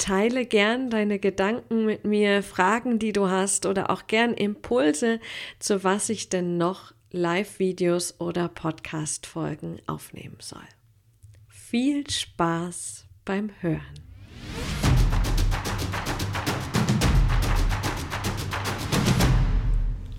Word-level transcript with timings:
Teile 0.00 0.46
gern 0.46 0.88
deine 0.88 1.18
Gedanken 1.18 1.84
mit 1.84 2.06
mir, 2.06 2.42
Fragen, 2.42 2.98
die 2.98 3.12
du 3.12 3.28
hast 3.28 3.66
oder 3.66 3.90
auch 3.90 4.06
gern 4.06 4.32
Impulse, 4.32 5.20
zu 5.58 5.84
was 5.84 6.08
ich 6.08 6.30
denn 6.30 6.56
noch 6.56 6.94
Live-Videos 7.10 8.18
oder 8.18 8.48
Podcast-Folgen 8.48 9.82
aufnehmen 9.86 10.38
soll. 10.40 10.64
Viel 11.48 12.08
Spaß 12.08 13.04
beim 13.26 13.50
Hören. 13.60 13.82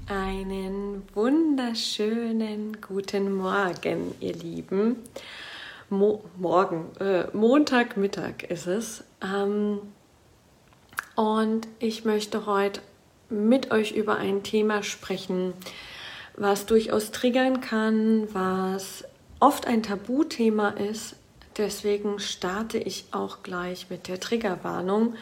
Einen 0.05 1.01
wunderschönen 1.15 2.77
guten 2.81 3.33
Morgen, 3.33 4.13
ihr 4.19 4.33
Lieben. 4.33 4.97
Mo 5.91 6.23
morgen, 6.37 6.95
äh, 7.01 7.25
Montagmittag 7.33 8.43
ist 8.47 8.65
es. 8.65 9.03
Ähm, 9.21 9.79
und 11.15 11.67
ich 11.79 12.05
möchte 12.05 12.45
heute 12.45 12.79
mit 13.29 13.71
euch 13.71 13.91
über 13.91 14.15
ein 14.15 14.41
Thema 14.41 14.83
sprechen, 14.83 15.53
was 16.37 16.65
durchaus 16.65 17.11
triggern 17.11 17.59
kann, 17.59 18.33
was 18.33 19.03
oft 19.41 19.67
ein 19.67 19.83
Tabuthema 19.83 20.69
ist. 20.69 21.17
Deswegen 21.57 22.19
starte 22.19 22.77
ich 22.77 23.07
auch 23.11 23.43
gleich 23.43 23.89
mit 23.89 24.07
der 24.07 24.21
Triggerwarnung. 24.21 25.15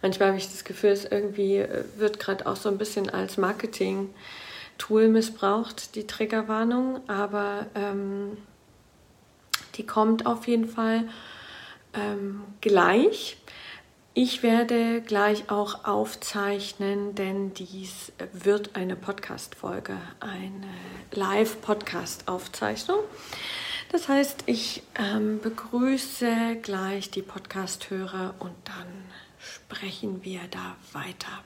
Manchmal 0.00 0.28
habe 0.28 0.38
ich 0.38 0.50
das 0.50 0.64
Gefühl, 0.64 0.92
es 0.92 1.04
irgendwie 1.04 1.58
äh, 1.58 1.84
wird 1.98 2.18
gerade 2.18 2.46
auch 2.46 2.56
so 2.56 2.70
ein 2.70 2.78
bisschen 2.78 3.10
als 3.10 3.36
Marketing-Tool 3.36 5.08
missbraucht, 5.08 5.94
die 5.94 6.06
Triggerwarnung. 6.06 7.06
Aber 7.10 7.66
ähm, 7.74 8.38
die 9.76 9.86
kommt 9.86 10.26
auf 10.26 10.46
jeden 10.46 10.68
Fall 10.68 11.08
ähm, 11.94 12.42
gleich. 12.60 13.36
Ich 14.16 14.44
werde 14.44 15.00
gleich 15.00 15.50
auch 15.50 15.84
aufzeichnen, 15.84 17.16
denn 17.16 17.52
dies 17.54 18.12
wird 18.32 18.76
eine 18.76 18.94
Podcast-Folge, 18.94 19.96
eine 20.20 20.68
Live-Podcast-Aufzeichnung. 21.12 23.00
Das 23.90 24.08
heißt, 24.08 24.44
ich 24.46 24.82
ähm, 24.94 25.40
begrüße 25.40 26.56
gleich 26.62 27.10
die 27.10 27.22
Podcast-Hörer 27.22 28.34
und 28.38 28.54
dann 28.64 28.86
sprechen 29.38 30.24
wir 30.24 30.42
da 30.50 30.76
weiter. 30.92 31.42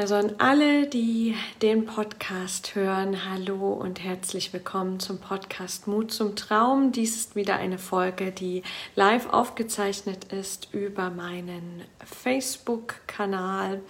Also 0.00 0.14
an 0.14 0.32
alle, 0.38 0.86
die 0.86 1.36
den 1.60 1.84
Podcast 1.84 2.74
hören, 2.74 3.30
hallo 3.30 3.74
und 3.74 4.02
herzlich 4.02 4.50
willkommen 4.54 4.98
zum 4.98 5.18
Podcast 5.18 5.88
Mut 5.88 6.10
zum 6.10 6.36
Traum. 6.36 6.90
Dies 6.90 7.16
ist 7.16 7.36
wieder 7.36 7.56
eine 7.56 7.76
Folge, 7.76 8.32
die 8.32 8.62
live 8.94 9.28
aufgezeichnet 9.28 10.32
ist 10.32 10.72
über 10.72 11.10
meinen 11.10 11.82
Facebook-Kanal. 12.02 13.82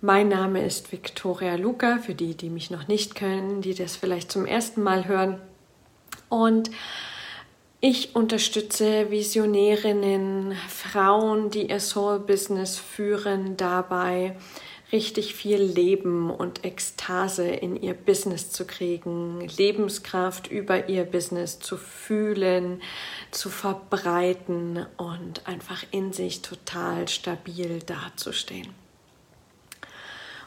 Mein 0.00 0.28
Name 0.28 0.64
ist 0.64 0.92
Victoria 0.92 1.56
Luca, 1.56 1.98
für 1.98 2.14
die, 2.14 2.36
die 2.36 2.48
mich 2.48 2.70
noch 2.70 2.86
nicht 2.86 3.16
kennen, 3.16 3.60
die 3.60 3.74
das 3.74 3.96
vielleicht 3.96 4.30
zum 4.30 4.46
ersten 4.46 4.84
Mal 4.84 5.08
hören. 5.08 5.40
Und 6.28 6.70
ich 7.80 8.14
unterstütze 8.14 9.10
Visionärinnen, 9.10 10.54
Frauen, 10.68 11.50
die 11.50 11.70
ihr 11.70 11.80
Soul-Business 11.80 12.78
führen, 12.78 13.56
dabei, 13.56 14.36
richtig 14.92 15.34
viel 15.34 15.62
Leben 15.62 16.30
und 16.30 16.64
Ekstase 16.64 17.48
in 17.48 17.80
ihr 17.80 17.94
Business 17.94 18.50
zu 18.50 18.66
kriegen, 18.66 19.40
Lebenskraft 19.56 20.48
über 20.48 20.88
ihr 20.88 21.04
Business 21.04 21.58
zu 21.60 21.78
fühlen, 21.78 22.82
zu 23.30 23.48
verbreiten 23.48 24.86
und 24.98 25.46
einfach 25.48 25.82
in 25.90 26.12
sich 26.12 26.42
total 26.42 27.08
stabil 27.08 27.80
dazustehen. 27.80 28.68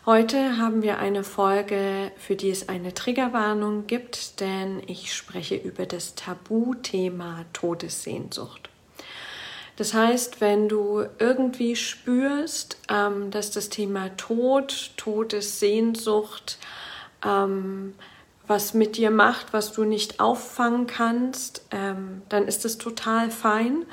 Heute 0.06 0.60
haben 0.60 0.84
wir 0.84 1.00
eine 1.00 1.24
Folge, 1.24 2.12
für 2.16 2.36
die 2.36 2.52
es 2.52 2.70
eine 2.70 2.94
Triggerwarnung 2.94 3.88
gibt, 3.88 4.40
denn 4.40 4.84
ich 4.86 5.16
spreche 5.16 5.56
über 5.56 5.88
das 5.88 6.14
Tabuthema 6.14 7.46
Todessehnsucht. 7.54 8.70
Das 9.78 9.94
heißt, 9.94 10.40
wenn 10.40 10.70
du 10.70 11.06
irgendwie 11.20 11.76
spürst, 11.76 12.78
ähm, 12.90 13.30
dass 13.32 13.52
das 13.52 13.70
Thema 13.70 14.16
Tod, 14.16 14.92
Todessehnsucht, 14.96 16.58
ähm, 17.24 17.94
was 18.48 18.74
mit 18.74 18.98
dir 18.98 19.12
macht, 19.12 19.54
was 19.54 19.74
du 19.74 19.84
nicht 19.84 20.20
auffangen 20.20 20.88
kannst, 20.88 21.66
ähm, 21.72 22.22
dann 22.30 22.48
ist 22.48 22.64
es 22.64 22.78
total 22.78 23.32
fein. 23.32 23.86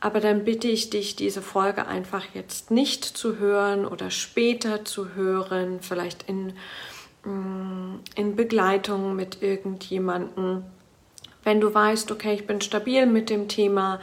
Aber 0.00 0.20
dann 0.20 0.44
bitte 0.44 0.68
ich 0.68 0.88
dich, 0.88 1.14
diese 1.14 1.42
Folge 1.42 1.86
einfach 1.86 2.24
jetzt 2.32 2.70
nicht 2.70 3.04
zu 3.04 3.38
hören 3.38 3.84
oder 3.84 4.10
später 4.10 4.84
zu 4.84 5.14
hören, 5.14 5.80
vielleicht 5.82 6.24
in, 6.26 6.54
mm, 7.24 8.00
in 8.14 8.34
Begleitung 8.34 9.14
mit 9.14 9.42
irgendjemandem. 9.42 10.64
Wenn 11.44 11.60
du 11.60 11.72
weißt, 11.72 12.10
okay, 12.10 12.34
ich 12.34 12.46
bin 12.46 12.62
stabil 12.62 13.04
mit 13.04 13.28
dem 13.28 13.48
Thema, 13.48 14.00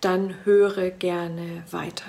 dann 0.00 0.34
höre 0.44 0.90
gerne 0.90 1.64
weiter. 1.70 2.06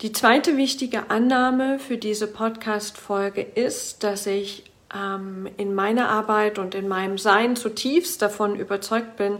Die 0.00 0.12
zweite 0.12 0.56
wichtige 0.56 1.10
Annahme 1.10 1.78
für 1.78 1.96
diese 1.96 2.26
Podcast-Folge 2.26 3.40
ist, 3.40 4.02
dass 4.02 4.26
ich 4.26 4.64
ähm, 4.94 5.48
in 5.56 5.74
meiner 5.74 6.08
Arbeit 6.08 6.58
und 6.58 6.74
in 6.74 6.88
meinem 6.88 7.18
Sein 7.18 7.56
zutiefst 7.56 8.20
davon 8.20 8.56
überzeugt 8.56 9.16
bin, 9.16 9.38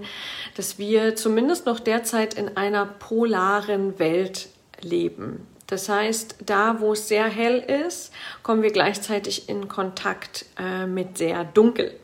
dass 0.57 0.79
wir 0.79 1.17
zumindest 1.17 1.67
noch 1.67 1.81
derzeit 1.81 2.35
in 2.35 2.57
einer 2.57 2.87
polaren 2.87 3.99
Welt 3.99 4.49
leben. 4.81 5.47
Das 5.67 5.89
heißt, 5.89 6.37
da 6.45 6.81
wo 6.81 6.93
es 6.93 7.09
sehr 7.09 7.27
hell 7.27 7.59
ist, 7.59 8.13
kommen 8.43 8.63
wir 8.63 8.71
gleichzeitig 8.71 9.49
in 9.49 9.69
Kontakt 9.69 10.45
äh, 10.59 10.87
mit 10.87 11.19
sehr 11.19 11.45
dunkel. 11.45 11.99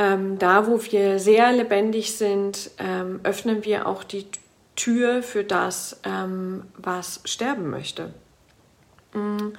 Ähm, 0.00 0.38
da, 0.38 0.66
wo 0.66 0.82
wir 0.82 1.18
sehr 1.18 1.52
lebendig 1.52 2.16
sind, 2.16 2.70
ähm, 2.78 3.20
öffnen 3.22 3.66
wir 3.66 3.86
auch 3.86 4.02
die 4.02 4.26
Tür 4.74 5.22
für 5.22 5.44
das, 5.44 6.00
ähm, 6.04 6.64
was 6.78 7.20
sterben 7.26 7.68
möchte. 7.68 8.14
Mm, 9.12 9.50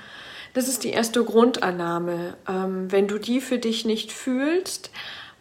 das 0.56 0.68
ist 0.68 0.84
die 0.84 0.90
erste 0.90 1.24
Grundannahme. 1.24 2.38
Ähm, 2.50 2.92
wenn 2.92 3.08
du 3.08 3.20
die 3.20 3.40
für 3.40 3.60
dich 3.60 3.86
nicht 3.86 4.12
fühlst, 4.12 4.90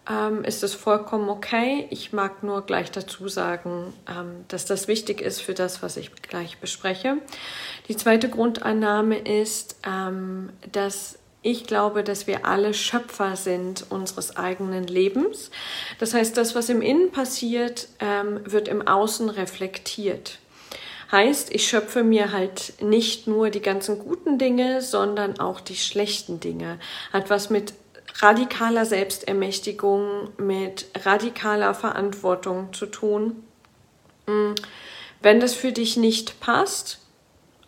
ähm, 0.07 0.45
ist 0.45 0.63
es 0.63 0.75
vollkommen 0.75 1.31
okay. 1.31 1.87
Ich 1.89 2.13
mag 2.13 2.43
nur 2.43 2.67
gleich 2.67 2.91
dazu 2.91 3.27
sagen, 3.27 3.95
ähm, 4.07 4.45
dass 4.49 4.67
das 4.67 4.87
wichtig 4.87 5.23
ist 5.23 5.41
für 5.41 5.55
das, 5.55 5.83
was 5.83 5.97
ich 5.97 6.13
gleich 6.21 6.59
bespreche. 6.59 7.17
Die 7.89 7.97
zweite 7.97 8.29
Grundannahme 8.29 9.19
ist, 9.19 9.77
dass 10.73 11.20
ich 11.43 11.67
glaube, 11.67 12.05
dass 12.05 12.27
wir 12.27 12.45
alle 12.45 12.75
Schöpfer 12.75 13.35
sind 13.35 13.87
unseres 13.91 14.37
eigenen 14.37 14.85
Lebens. 14.85 15.51
Das 15.99 16.13
heißt, 16.13 16.37
das, 16.37 16.55
was 16.55 16.69
im 16.69 16.83
Innen 16.83 17.11
passiert, 17.11 17.89
ähm, 17.99 18.41
wird 18.45 18.69
im 18.69 18.87
Außen 18.87 19.31
reflektiert. 19.31 20.39
Heißt, 21.11 21.53
ich 21.53 21.67
schöpfe 21.67 22.05
mir 22.05 22.33
halt 22.33 22.75
nicht 22.81 23.27
nur 23.27 23.51
die 23.51 23.63
ganzen 23.63 23.99
guten 23.99 24.39
Dinge, 24.39 24.81
sondern 24.81 25.41
auch 25.41 25.61
die 25.61 25.77
schlechten 25.77 26.39
Dinge. 26.39 26.79
Hat 27.13 27.31
was 27.31 27.51
mit 27.51 27.73
radikaler 28.19 28.85
Selbstermächtigung, 28.85 30.29
mit 30.37 30.87
radikaler 31.05 31.75
Verantwortung 31.75 32.73
zu 32.73 32.87
tun. 32.87 33.43
Hm. 34.27 34.55
Wenn 35.23 35.41
das 35.41 35.55
für 35.55 35.73
dich 35.73 35.97
nicht 35.97 36.39
passt, 36.41 37.00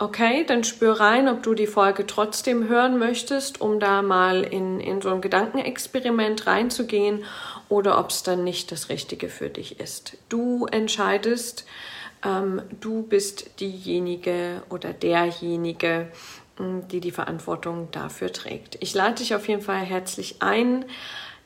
Okay, 0.02 0.44
dann 0.44 0.64
spür 0.64 0.98
rein, 0.98 1.28
ob 1.28 1.44
du 1.44 1.54
die 1.54 1.68
Folge 1.68 2.04
trotzdem 2.04 2.68
hören 2.68 2.98
möchtest, 2.98 3.60
um 3.60 3.78
da 3.78 4.02
mal 4.02 4.42
in, 4.42 4.80
in 4.80 5.00
so 5.00 5.10
ein 5.10 5.20
Gedankenexperiment 5.20 6.48
reinzugehen 6.48 7.24
oder 7.68 8.00
ob 8.00 8.10
es 8.10 8.24
dann 8.24 8.42
nicht 8.42 8.72
das 8.72 8.88
Richtige 8.88 9.28
für 9.28 9.48
dich 9.48 9.78
ist. 9.78 10.16
Du 10.28 10.66
entscheidest, 10.66 11.66
ähm, 12.24 12.62
du 12.80 13.04
bist 13.04 13.60
diejenige 13.60 14.64
oder 14.70 14.92
derjenige, 14.92 16.08
hm, 16.56 16.88
die 16.88 16.98
die 16.98 17.12
Verantwortung 17.12 17.86
dafür 17.92 18.32
trägt. 18.32 18.78
Ich 18.80 18.94
lade 18.94 19.14
dich 19.14 19.36
auf 19.36 19.46
jeden 19.46 19.62
Fall 19.62 19.84
herzlich 19.84 20.42
ein, 20.42 20.84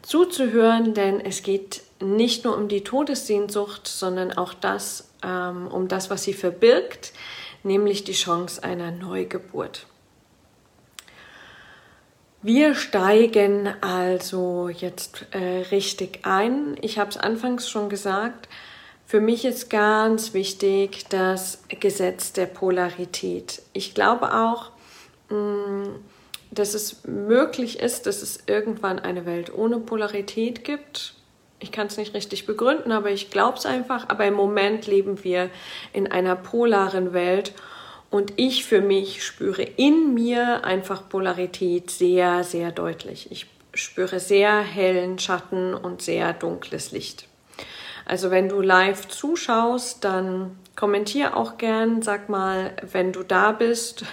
zuzuhören, 0.00 0.94
denn 0.94 1.20
es 1.20 1.42
geht 1.42 1.82
nicht 2.00 2.46
nur 2.46 2.56
um 2.56 2.68
die 2.68 2.84
Todessehnsucht, 2.84 3.86
sondern 3.86 4.32
auch 4.32 4.54
das, 4.54 5.10
ähm, 5.22 5.68
um 5.68 5.88
das, 5.88 6.08
was 6.08 6.22
sie 6.22 6.32
verbirgt 6.32 7.12
nämlich 7.66 8.04
die 8.04 8.12
Chance 8.12 8.62
einer 8.62 8.90
Neugeburt. 8.90 9.86
Wir 12.40 12.74
steigen 12.74 13.74
also 13.82 14.68
jetzt 14.68 15.26
äh, 15.32 15.62
richtig 15.72 16.20
ein. 16.22 16.76
Ich 16.80 16.98
habe 16.98 17.10
es 17.10 17.16
anfangs 17.16 17.68
schon 17.68 17.88
gesagt. 17.88 18.48
Für 19.04 19.20
mich 19.20 19.44
ist 19.44 19.68
ganz 19.68 20.32
wichtig 20.32 21.06
das 21.08 21.62
Gesetz 21.68 22.32
der 22.32 22.46
Polarität. 22.46 23.62
Ich 23.72 23.94
glaube 23.94 24.32
auch, 24.32 24.70
mm, 25.28 25.96
dass 26.52 26.74
es 26.74 27.04
möglich 27.04 27.80
ist, 27.80 28.06
dass 28.06 28.22
es 28.22 28.44
irgendwann 28.46 29.00
eine 29.00 29.26
Welt 29.26 29.52
ohne 29.52 29.78
Polarität 29.78 30.62
gibt 30.62 31.15
ich 31.66 31.72
kann 31.72 31.88
es 31.88 31.96
nicht 31.96 32.14
richtig 32.14 32.46
begründen, 32.46 32.92
aber 32.92 33.10
ich 33.10 33.28
glaube 33.30 33.58
es 33.58 33.66
einfach. 33.66 34.08
Aber 34.08 34.24
im 34.24 34.34
Moment 34.34 34.86
leben 34.86 35.24
wir 35.24 35.50
in 35.92 36.06
einer 36.06 36.36
polaren 36.36 37.12
Welt 37.12 37.54
und 38.08 38.34
ich 38.36 38.64
für 38.64 38.80
mich 38.80 39.24
spüre 39.24 39.62
in 39.62 40.14
mir 40.14 40.64
einfach 40.64 41.08
Polarität 41.08 41.90
sehr, 41.90 42.44
sehr 42.44 42.70
deutlich. 42.70 43.32
Ich 43.32 43.46
spüre 43.74 44.20
sehr 44.20 44.60
hellen 44.60 45.18
Schatten 45.18 45.74
und 45.74 46.02
sehr 46.02 46.32
dunkles 46.34 46.92
Licht. 46.92 47.26
Also 48.04 48.30
wenn 48.30 48.48
du 48.48 48.60
live 48.60 49.08
zuschaust, 49.08 50.04
dann 50.04 50.56
kommentier 50.76 51.36
auch 51.36 51.58
gern, 51.58 52.00
sag 52.00 52.28
mal, 52.28 52.76
wenn 52.92 53.12
du 53.12 53.24
da 53.24 53.50
bist 53.50 54.04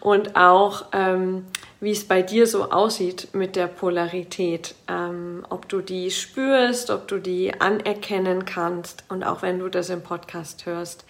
und 0.00 0.36
auch 0.36 0.86
ähm, 0.94 1.44
wie 1.82 1.90
es 1.90 2.04
bei 2.04 2.22
dir 2.22 2.46
so 2.46 2.70
aussieht 2.70 3.30
mit 3.32 3.56
der 3.56 3.66
Polarität, 3.66 4.76
ähm, 4.86 5.44
ob 5.50 5.68
du 5.68 5.80
die 5.80 6.12
spürst, 6.12 6.90
ob 6.90 7.08
du 7.08 7.18
die 7.18 7.60
anerkennen 7.60 8.44
kannst 8.44 9.02
und 9.08 9.24
auch 9.24 9.42
wenn 9.42 9.58
du 9.58 9.68
das 9.68 9.90
im 9.90 10.00
Podcast 10.00 10.64
hörst, 10.64 11.04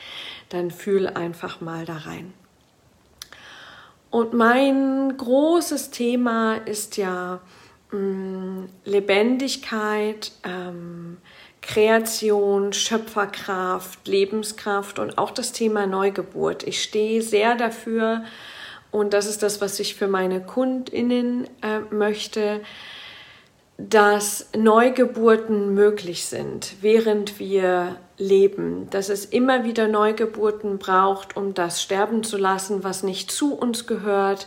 dann 0.49 0.71
fühl 0.71 1.09
einfach 1.09 1.61
mal 1.61 1.85
da 1.85 1.99
rein. 1.99 2.33
Und 4.09 4.33
mein 4.33 5.14
großes 5.14 5.91
Thema 5.91 6.55
ist 6.55 6.97
ja 6.97 7.41
mh, 7.91 7.99
mm, 7.99 8.69
Lebendigkeit, 8.87 10.33
ähm, 10.43 11.19
Kreation, 11.61 12.73
Schöpferkraft, 12.73 14.09
Lebenskraft 14.09 14.99
und 14.99 15.19
auch 15.19 15.33
das 15.33 15.52
Thema 15.52 15.87
Neugeburt. 15.87 16.67
Ich 16.67 16.83
stehe 16.83 17.21
sehr 17.21 17.57
dafür, 17.57 18.25
und 18.93 19.15
das 19.15 19.27
ist 19.27 19.43
das, 19.43 19.61
was 19.61 19.81
ich 19.81 19.97
für 19.97 20.07
meine 20.07 20.41
Kundinnen 20.41 21.49
äh, 21.63 21.81
möchte, 21.91 22.61
dass 23.79 24.51
Neugeburten 24.57 25.75
möglich 25.75 26.27
sind, 26.27 26.77
während 26.83 27.41
wir 27.41 27.97
leben, 28.19 28.89
dass 28.91 29.09
es 29.09 29.25
immer 29.25 29.65
wieder 29.65 29.89
Neugeburten 29.89 30.79
braucht, 30.79 31.37
um 31.37 31.55
das 31.55 31.83
sterben 31.83 32.23
zu 32.23 32.37
lassen, 32.37 32.85
was 32.85 33.03
nicht 33.03 33.33
zu 33.33 33.55
uns 33.55 33.87
gehört, 33.87 34.47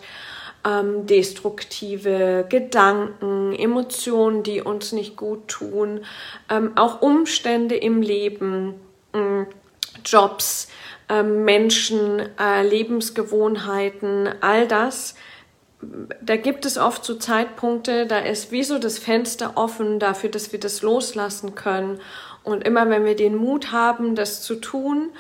ähm, 0.66 1.06
destruktive 1.06 2.46
Gedanken, 2.48 3.54
Emotionen, 3.54 4.44
die 4.44 4.62
uns 4.62 4.92
nicht 4.92 5.18
gut 5.18 5.48
tun, 5.48 6.06
ähm, 6.50 6.78
auch 6.78 7.02
Umstände 7.02 7.76
im 7.76 8.02
Leben, 8.02 8.76
äh, 9.14 9.46
Jobs, 10.06 10.68
äh, 11.10 11.24
Menschen, 11.24 12.22
äh, 12.40 12.68
Lebensgewohnheiten, 12.68 14.30
all 14.42 14.68
das. 14.68 15.16
Da 16.22 16.38
gibt 16.38 16.66
es 16.66 16.78
oft 16.78 17.04
so 17.04 17.16
Zeitpunkte, 17.16 18.08
da 18.08 18.20
ist 18.20 18.52
wie 18.52 18.64
so 18.64 18.80
das 18.80 18.98
Fenster 18.98 19.54
offen 19.56 20.00
dafür, 20.00 20.30
dass 20.30 20.52
wir 20.52 20.60
das 20.60 20.82
loslassen 20.82 21.54
können. 21.54 22.00
Und 22.44 22.64
immer 22.64 22.90
wenn 22.90 23.06
wir 23.06 23.16
den 23.16 23.36
Mut 23.36 23.72
haben, 23.72 24.16
das 24.16 24.42
zu 24.42 24.56
tun, 24.56 25.12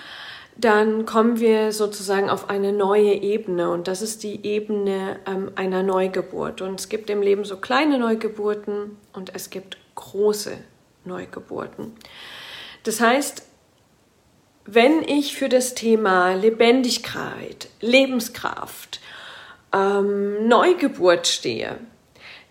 dann 0.58 1.06
kommen 1.06 1.40
wir 1.40 1.72
sozusagen 1.72 2.30
auf 2.30 2.50
eine 2.50 2.72
neue 2.72 3.14
Ebene 3.14 3.70
und 3.72 3.88
das 3.88 4.02
ist 4.02 4.24
die 4.24 4.46
Ebene 4.46 5.20
ähm, 5.28 5.52
einer 5.56 5.84
Neugeburt. 5.84 6.62
Und 6.62 6.80
es 6.80 6.88
gibt 6.88 7.10
im 7.10 7.22
Leben 7.22 7.44
so 7.44 7.58
kleine 7.58 8.00
Neugeburten 8.00 8.98
und 9.12 9.36
es 9.36 9.50
gibt 9.50 9.78
große 9.96 10.58
Neugeburten. 11.04 11.94
Das 12.84 13.02
heißt, 13.02 13.44
wenn 14.66 15.04
ich 15.04 15.36
für 15.36 15.50
das 15.50 15.76
Thema 15.76 16.34
Lebendigkeit, 16.34 17.68
Lebenskraft, 17.82 19.00
ähm, 19.74 20.48
Neugeburt 20.48 21.28
stehe, 21.28 21.78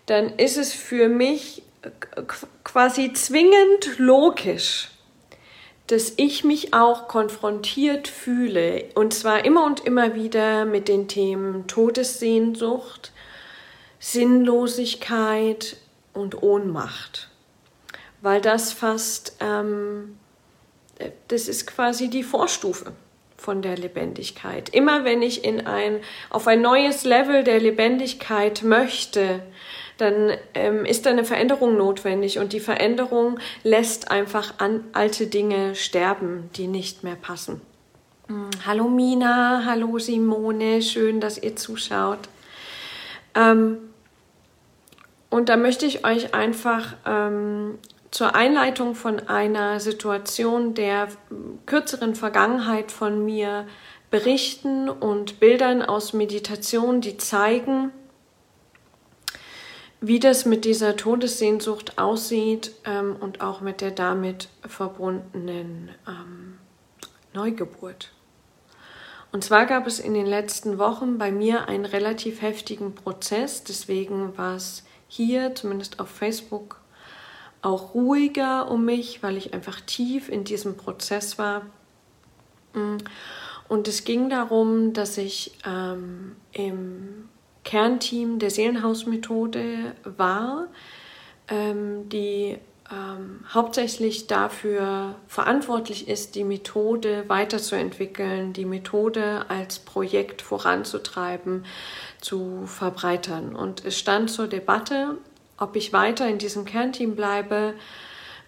dann 0.05 0.37
ist 0.37 0.57
es 0.57 0.73
für 0.73 1.09
mich 1.09 1.63
quasi 2.63 3.13
zwingend 3.13 3.97
logisch, 3.97 4.89
dass 5.87 6.13
ich 6.17 6.43
mich 6.43 6.73
auch 6.73 7.07
konfrontiert 7.07 8.07
fühle, 8.07 8.85
und 8.95 9.13
zwar 9.13 9.45
immer 9.45 9.65
und 9.65 9.85
immer 9.85 10.15
wieder 10.15 10.65
mit 10.65 10.87
den 10.87 11.07
Themen 11.07 11.67
Todessehnsucht, 11.67 13.11
Sinnlosigkeit 13.99 15.77
und 16.13 16.41
Ohnmacht, 16.41 17.29
weil 18.21 18.41
das 18.41 18.73
fast, 18.73 19.37
ähm, 19.41 20.17
das 21.27 21.47
ist 21.47 21.67
quasi 21.67 22.09
die 22.09 22.23
Vorstufe 22.23 22.93
von 23.37 23.61
der 23.61 23.77
Lebendigkeit. 23.77 24.69
Immer 24.69 25.03
wenn 25.03 25.21
ich 25.21 25.43
in 25.43 25.67
ein, 25.67 25.99
auf 26.29 26.47
ein 26.47 26.61
neues 26.61 27.03
Level 27.03 27.43
der 27.43 27.59
Lebendigkeit 27.59 28.63
möchte, 28.63 29.41
dann 29.97 30.31
ähm, 30.53 30.85
ist 30.85 31.05
da 31.05 31.11
eine 31.11 31.25
Veränderung 31.25 31.77
notwendig 31.77 32.39
und 32.39 32.53
die 32.53 32.59
Veränderung 32.59 33.39
lässt 33.63 34.11
einfach 34.11 34.55
an 34.59 34.83
alte 34.93 35.27
Dinge 35.27 35.75
sterben, 35.75 36.49
die 36.55 36.67
nicht 36.67 37.03
mehr 37.03 37.15
passen. 37.15 37.61
Hm, 38.27 38.49
hallo 38.65 38.87
Mina, 38.87 39.63
hallo 39.65 39.99
Simone, 39.99 40.81
schön, 40.81 41.19
dass 41.21 41.37
ihr 41.37 41.55
zuschaut. 41.55 42.27
Ähm, 43.35 43.77
und 45.29 45.49
da 45.49 45.57
möchte 45.57 45.85
ich 45.85 46.05
euch 46.05 46.33
einfach 46.33 46.95
ähm, 47.05 47.77
zur 48.15 48.33
Einleitung 48.33 48.95
von 48.95 49.27
einer 49.27 49.81
Situation 49.81 50.73
der 50.73 51.09
kürzeren 51.65 52.15
Vergangenheit 52.15 52.93
von 52.93 53.25
mir 53.25 53.67
berichten 54.09 54.87
und 54.87 55.41
Bildern 55.41 55.81
aus 55.81 56.13
Meditation, 56.13 57.01
die 57.01 57.17
zeigen, 57.17 57.91
wie 59.99 60.21
das 60.21 60.45
mit 60.45 60.63
dieser 60.63 60.95
Todessehnsucht 60.95 61.97
aussieht 61.97 62.71
ähm, 62.85 63.17
und 63.19 63.41
auch 63.41 63.59
mit 63.59 63.81
der 63.81 63.91
damit 63.91 64.47
verbundenen 64.65 65.89
ähm, 66.07 66.57
Neugeburt. 67.33 68.13
Und 69.33 69.43
zwar 69.43 69.65
gab 69.65 69.87
es 69.87 69.99
in 69.99 70.13
den 70.13 70.25
letzten 70.25 70.77
Wochen 70.77 71.17
bei 71.17 71.33
mir 71.33 71.67
einen 71.67 71.83
relativ 71.83 72.41
heftigen 72.41 72.95
Prozess, 72.95 73.65
deswegen 73.65 74.37
war 74.37 74.55
es 74.55 74.85
hier, 75.09 75.53
zumindest 75.53 75.99
auf 75.99 76.07
Facebook, 76.07 76.79
auch 77.65 77.95
ruhiger 77.95 78.69
um 78.69 78.85
mich, 78.85 79.23
weil 79.23 79.37
ich 79.37 79.53
einfach 79.53 79.81
tief 79.81 80.29
in 80.29 80.43
diesem 80.43 80.77
Prozess 80.77 81.37
war. 81.37 81.63
Mm. 82.73 82.97
Und 83.67 83.87
es 83.87 84.03
ging 84.03 84.29
darum, 84.29 84.93
dass 84.93 85.17
ich 85.17 85.57
ähm, 85.65 86.35
im 86.51 87.27
Kernteam 87.63 88.37
der 88.37 88.51
Seelenhausmethode 88.51 89.95
war, 90.03 90.67
ähm, 91.47 92.07
die 92.09 92.59
ähm, 92.91 93.39
hauptsächlich 93.51 94.27
dafür 94.27 95.15
verantwortlich 95.27 96.07
ist, 96.07 96.35
die 96.35 96.43
Methode 96.43 97.23
weiterzuentwickeln, 97.27 98.53
die 98.53 98.65
Methode 98.65 99.45
als 99.49 99.79
Projekt 99.79 100.43
voranzutreiben, 100.43 101.65
zu 102.21 102.67
verbreitern. 102.67 103.55
Und 103.55 103.83
es 103.83 103.97
stand 103.97 104.29
zur 104.29 104.47
Debatte, 104.47 105.17
ob 105.57 105.75
ich 105.75 105.93
weiter 105.93 106.27
in 106.27 106.37
diesem 106.37 106.65
Kernteam 106.65 107.15
bleibe 107.15 107.73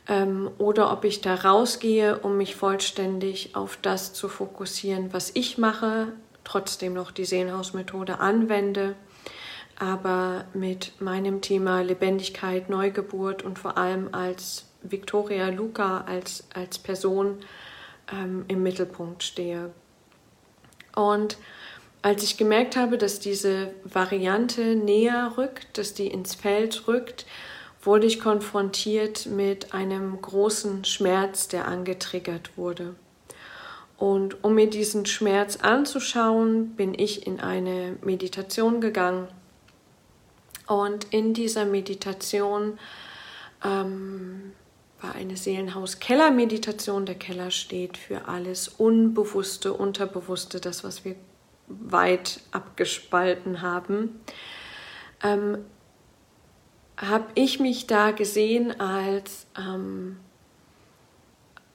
ähm, 0.08 0.50
oder 0.58 0.92
ob 0.92 1.06
ich 1.06 1.22
da 1.22 1.36
rausgehe, 1.36 2.20
um 2.20 2.38
mich 2.38 2.56
vollständig 2.56 3.56
auf 3.56 3.78
das 3.82 4.14
zu 4.14 4.30
fokussieren, 4.30 5.14
was 5.14 5.32
ich 5.34 5.58
mache, 5.58 6.14
trotzdem 6.44 6.94
noch 6.94 7.12
die 7.12 7.26
Seelenhausmethode 7.26 8.20
anwende 8.20 8.96
aber 9.80 10.46
mit 10.54 11.00
meinem 11.02 11.42
Thema 11.42 11.82
Lebendigkeit, 11.82 12.70
Neugeburt 12.70 13.44
und 13.44 13.60
vor 13.60 13.78
allem 13.78 14.10
als 14.12 14.66
Victoria 14.82 15.50
Luca, 15.50 16.02
als, 16.08 16.48
als 16.54 16.80
Person 16.80 17.38
ähm, 18.12 18.46
im 18.48 18.64
Mittelpunkt 18.64 19.24
stehe. 19.24 19.72
Und 20.96 21.38
als 22.08 22.24
ich 22.24 22.38
gemerkt 22.38 22.78
habe, 22.78 22.98
dass 22.98 23.20
diese 23.20 23.74
Variante 23.84 24.78
näher 24.78 25.34
rückt, 25.38 25.78
dass 25.78 25.94
die 25.94 26.08
ins 26.08 26.36
Feld 26.36 26.88
rückt, 26.88 27.26
wurde 27.82 28.08
ich 28.08 28.22
konfrontiert 28.22 29.26
mit 29.26 29.74
einem 29.74 30.22
großen 30.22 30.86
Schmerz, 30.86 31.50
der 31.50 31.68
angetriggert 31.68 32.58
wurde. 32.58 32.96
Und 33.98 34.42
um 34.42 34.56
mir 34.56 34.70
diesen 34.70 35.06
Schmerz 35.06 35.58
anzuschauen, 35.58 36.78
bin 36.78 36.98
ich 36.98 37.28
in 37.28 37.42
eine 37.42 37.98
Meditation 38.02 38.80
gegangen 38.80 39.28
und 40.66 41.14
in 41.14 41.34
dieser 41.34 41.66
Meditation 41.66 42.80
ähm, 43.66 44.54
war 45.02 45.14
eine 45.14 45.36
Seelenhaus-Keller-Meditation. 45.36 47.06
Der 47.06 47.16
Keller 47.16 47.52
steht 47.52 47.98
für 47.98 48.30
alles 48.30 48.70
Unbewusste, 48.70 49.74
Unterbewusste, 49.74 50.62
das, 50.62 50.86
was 50.86 51.04
wir 51.04 51.18
weit 51.68 52.40
abgespalten 52.52 53.62
haben. 53.62 54.20
Ähm, 55.24 55.60
habe 56.98 57.26
ich 57.36 57.60
mich 57.60 57.88
da 57.88 58.12
gesehen 58.12 58.80
als, 58.80 59.46
ähm, 59.58 60.18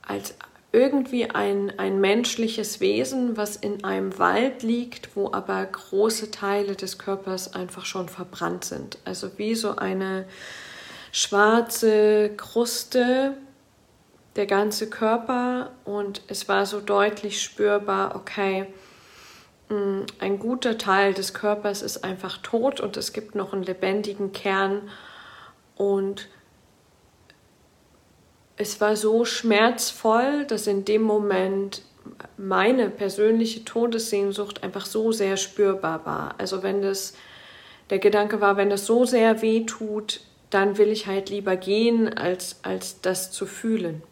als 0.02 0.34
irgendwie 0.72 1.30
ein, 1.30 1.78
ein 1.78 2.00
menschliches 2.00 2.80
Wesen, 2.80 3.36
was 3.36 3.56
in 3.56 3.84
einem 3.84 4.18
Wald 4.18 4.62
liegt, 4.62 5.14
wo 5.14 5.30
aber 5.30 5.64
große 5.64 6.30
Teile 6.30 6.74
des 6.74 6.98
Körpers 6.98 7.54
einfach 7.54 7.84
schon 7.84 8.08
verbrannt 8.08 8.64
sind. 8.64 8.98
Also 9.04 9.30
wie 9.36 9.54
so 9.54 9.76
eine 9.76 10.24
schwarze 11.12 12.30
Kruste, 12.36 13.36
der 14.34 14.46
ganze 14.46 14.88
Körper 14.88 15.72
und 15.84 16.22
es 16.28 16.48
war 16.48 16.64
so 16.64 16.80
deutlich 16.80 17.42
spürbar, 17.42 18.16
okay, 18.16 18.66
ein 20.18 20.38
guter 20.38 20.78
Teil 20.78 21.14
des 21.14 21.34
Körpers 21.34 21.82
ist 21.82 22.04
einfach 22.04 22.38
tot 22.38 22.80
und 22.80 22.96
es 22.96 23.12
gibt 23.12 23.34
noch 23.34 23.52
einen 23.52 23.62
lebendigen 23.62 24.32
Kern 24.32 24.88
und 25.76 26.28
es 28.56 28.80
war 28.80 28.96
so 28.96 29.24
schmerzvoll, 29.24 30.44
dass 30.46 30.66
in 30.66 30.84
dem 30.84 31.02
Moment 31.02 31.82
meine 32.36 32.90
persönliche 32.90 33.64
Todessehnsucht 33.64 34.62
einfach 34.62 34.86
so 34.86 35.12
sehr 35.12 35.36
spürbar 35.36 36.04
war. 36.04 36.34
Also 36.38 36.62
wenn 36.62 36.82
das 36.82 37.14
der 37.90 37.98
Gedanke 37.98 38.40
war, 38.40 38.56
wenn 38.56 38.70
das 38.70 38.86
so 38.86 39.04
sehr 39.04 39.42
weh 39.42 39.64
tut, 39.64 40.20
dann 40.50 40.78
will 40.78 40.88
ich 40.88 41.06
halt 41.06 41.30
lieber 41.30 41.56
gehen, 41.56 42.16
als, 42.16 42.60
als 42.62 43.00
das 43.00 43.32
zu 43.32 43.46
fühlen. 43.46 44.02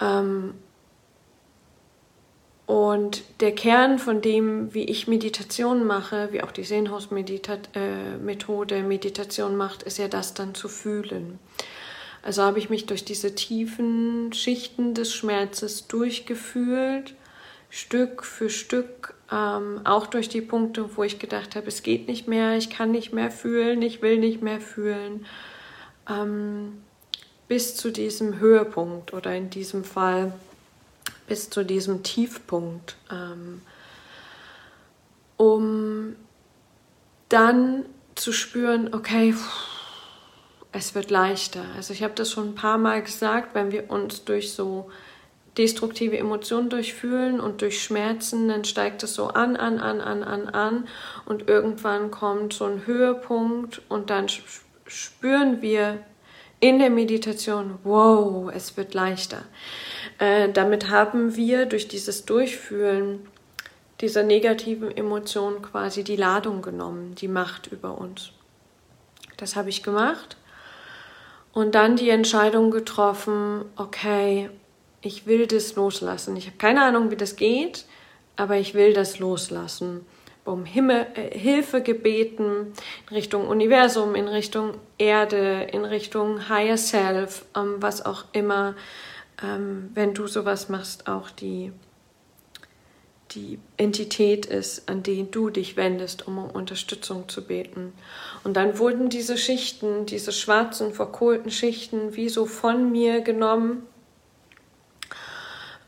Ähm 0.00 0.54
und 2.66 3.22
der 3.40 3.54
Kern 3.54 3.98
von 3.98 4.22
dem, 4.22 4.72
wie 4.72 4.84
ich 4.84 5.06
Meditation 5.06 5.84
mache, 5.84 6.30
wie 6.32 6.42
auch 6.42 6.50
die 6.50 6.64
Sehnhaus-Methode 6.64 8.74
äh, 8.74 8.82
Meditation 8.82 9.56
macht, 9.56 9.82
ist 9.82 9.98
ja 9.98 10.08
das 10.08 10.32
dann 10.32 10.54
zu 10.54 10.68
fühlen. 10.68 11.38
Also 12.22 12.42
habe 12.42 12.58
ich 12.58 12.70
mich 12.70 12.86
durch 12.86 13.04
diese 13.04 13.34
tiefen 13.34 14.32
Schichten 14.32 14.94
des 14.94 15.12
Schmerzes 15.12 15.88
durchgefühlt, 15.88 17.14
Stück 17.68 18.24
für 18.24 18.48
Stück, 18.48 19.14
ähm, 19.30 19.82
auch 19.84 20.06
durch 20.06 20.30
die 20.30 20.40
Punkte, 20.40 20.96
wo 20.96 21.02
ich 21.02 21.18
gedacht 21.18 21.56
habe, 21.56 21.68
es 21.68 21.82
geht 21.82 22.08
nicht 22.08 22.28
mehr, 22.28 22.56
ich 22.56 22.70
kann 22.70 22.92
nicht 22.92 23.12
mehr 23.12 23.30
fühlen, 23.30 23.82
ich 23.82 24.00
will 24.00 24.18
nicht 24.18 24.40
mehr 24.40 24.60
fühlen, 24.60 25.26
ähm, 26.08 26.82
bis 27.46 27.76
zu 27.76 27.90
diesem 27.90 28.38
Höhepunkt 28.38 29.12
oder 29.12 29.34
in 29.34 29.50
diesem 29.50 29.84
Fall 29.84 30.32
bis 31.26 31.50
zu 31.50 31.64
diesem 31.64 32.02
Tiefpunkt, 32.02 32.96
ähm, 33.10 33.62
um 35.36 36.16
dann 37.28 37.84
zu 38.14 38.32
spüren, 38.32 38.94
okay, 38.94 39.34
es 40.72 40.94
wird 40.94 41.10
leichter. 41.10 41.64
Also 41.76 41.92
ich 41.92 42.02
habe 42.02 42.14
das 42.14 42.30
schon 42.30 42.50
ein 42.50 42.54
paar 42.54 42.78
Mal 42.78 43.02
gesagt, 43.02 43.54
wenn 43.54 43.72
wir 43.72 43.90
uns 43.90 44.24
durch 44.24 44.52
so 44.52 44.90
destruktive 45.56 46.18
Emotionen 46.18 46.68
durchfühlen 46.68 47.40
und 47.40 47.62
durch 47.62 47.82
Schmerzen, 47.82 48.48
dann 48.48 48.64
steigt 48.64 49.02
es 49.04 49.14
so 49.14 49.28
an, 49.28 49.56
an, 49.56 49.78
an, 49.78 50.00
an, 50.00 50.22
an, 50.24 50.48
an 50.48 50.88
und 51.26 51.48
irgendwann 51.48 52.10
kommt 52.10 52.52
so 52.52 52.64
ein 52.64 52.86
Höhepunkt 52.86 53.82
und 53.88 54.10
dann 54.10 54.26
spüren 54.86 55.62
wir 55.62 56.00
in 56.58 56.78
der 56.78 56.90
Meditation, 56.90 57.78
wow, 57.84 58.50
es 58.52 58.76
wird 58.76 58.94
leichter. 58.94 59.42
Äh, 60.18 60.50
damit 60.50 60.90
haben 60.90 61.36
wir 61.36 61.66
durch 61.66 61.88
dieses 61.88 62.24
Durchfühlen 62.24 63.26
dieser 64.00 64.22
negativen 64.22 64.94
Emotionen 64.96 65.62
quasi 65.62 66.04
die 66.04 66.16
Ladung 66.16 66.62
genommen, 66.62 67.14
die 67.14 67.28
Macht 67.28 67.68
über 67.68 67.98
uns. 67.98 68.32
Das 69.36 69.56
habe 69.56 69.70
ich 69.70 69.82
gemacht 69.82 70.36
und 71.52 71.74
dann 71.74 71.96
die 71.96 72.10
Entscheidung 72.10 72.70
getroffen, 72.70 73.64
okay, 73.76 74.50
ich 75.00 75.26
will 75.26 75.46
das 75.46 75.76
loslassen. 75.76 76.36
Ich 76.36 76.46
habe 76.46 76.56
keine 76.56 76.82
Ahnung, 76.82 77.10
wie 77.10 77.16
das 77.16 77.36
geht, 77.36 77.84
aber 78.36 78.56
ich 78.56 78.74
will 78.74 78.92
das 78.92 79.18
loslassen. 79.18 80.04
Um 80.44 80.64
Himmel, 80.64 81.06
äh, 81.14 81.38
Hilfe 81.38 81.80
gebeten 81.80 82.74
in 83.08 83.16
Richtung 83.16 83.46
Universum, 83.48 84.14
in 84.14 84.28
Richtung 84.28 84.74
Erde, 84.98 85.68
in 85.72 85.84
Richtung 85.84 86.48
Higher 86.48 86.76
Self, 86.76 87.46
ähm, 87.56 87.76
was 87.78 88.04
auch 88.04 88.24
immer, 88.32 88.74
ähm, 89.42 89.90
wenn 89.94 90.14
du 90.14 90.26
sowas 90.26 90.68
machst, 90.68 91.08
auch 91.08 91.30
die, 91.30 91.72
die 93.32 93.58
Entität 93.76 94.46
ist, 94.46 94.88
an 94.88 95.02
die 95.02 95.30
du 95.30 95.50
dich 95.50 95.76
wendest, 95.76 96.26
um 96.26 96.38
um 96.38 96.50
Unterstützung 96.50 97.28
zu 97.28 97.46
beten. 97.46 97.92
Und 98.44 98.54
dann 98.56 98.78
wurden 98.78 99.08
diese 99.08 99.36
Schichten, 99.36 100.06
diese 100.06 100.32
schwarzen, 100.32 100.92
verkohlten 100.92 101.50
Schichten, 101.50 102.14
wie 102.16 102.28
so 102.28 102.46
von 102.46 102.92
mir 102.92 103.20
genommen 103.20 103.86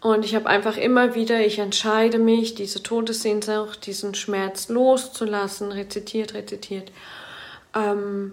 und 0.06 0.24
ich 0.24 0.36
habe 0.36 0.46
einfach 0.46 0.76
immer 0.76 1.16
wieder, 1.16 1.40
ich 1.40 1.58
entscheide 1.58 2.20
mich, 2.20 2.54
diese 2.54 2.80
Todessehnsucht, 2.80 3.86
diesen 3.86 4.14
Schmerz 4.14 4.68
loszulassen, 4.68 5.72
rezitiert, 5.72 6.34
rezitiert, 6.34 6.92
ähm, 7.74 8.32